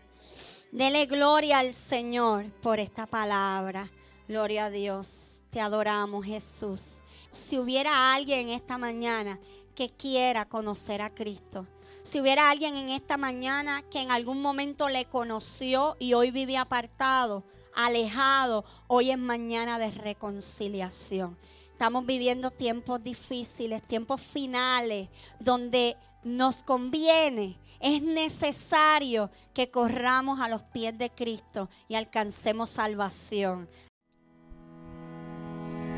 Dele 0.72 1.04
gloria 1.04 1.58
al 1.58 1.74
Señor 1.74 2.46
por 2.62 2.80
esta 2.80 3.06
palabra. 3.06 3.90
Gloria 4.26 4.66
a 4.66 4.70
Dios. 4.70 5.42
Te 5.50 5.60
adoramos, 5.60 6.24
Jesús. 6.24 7.02
Si 7.36 7.58
hubiera 7.58 8.14
alguien 8.14 8.48
esta 8.48 8.78
mañana 8.78 9.38
que 9.74 9.90
quiera 9.90 10.48
conocer 10.48 11.02
a 11.02 11.14
Cristo, 11.14 11.66
si 12.02 12.18
hubiera 12.18 12.50
alguien 12.50 12.76
en 12.76 12.88
esta 12.88 13.16
mañana 13.16 13.82
que 13.82 14.00
en 14.00 14.10
algún 14.10 14.40
momento 14.40 14.88
le 14.88 15.04
conoció 15.04 15.96
y 15.98 16.14
hoy 16.14 16.30
vive 16.30 16.56
apartado, 16.56 17.44
alejado, 17.74 18.64
hoy 18.88 19.10
es 19.10 19.18
mañana 19.18 19.78
de 19.78 19.90
reconciliación. 19.90 21.36
Estamos 21.70 22.06
viviendo 22.06 22.50
tiempos 22.50 23.04
difíciles, 23.04 23.86
tiempos 23.86 24.20
finales, 24.22 25.08
donde 25.38 25.96
nos 26.24 26.62
conviene, 26.62 27.58
es 27.80 28.02
necesario 28.02 29.30
que 29.52 29.70
corramos 29.70 30.40
a 30.40 30.48
los 30.48 30.62
pies 30.62 30.96
de 30.96 31.10
Cristo 31.10 31.68
y 31.86 31.94
alcancemos 31.94 32.70
salvación. 32.70 33.68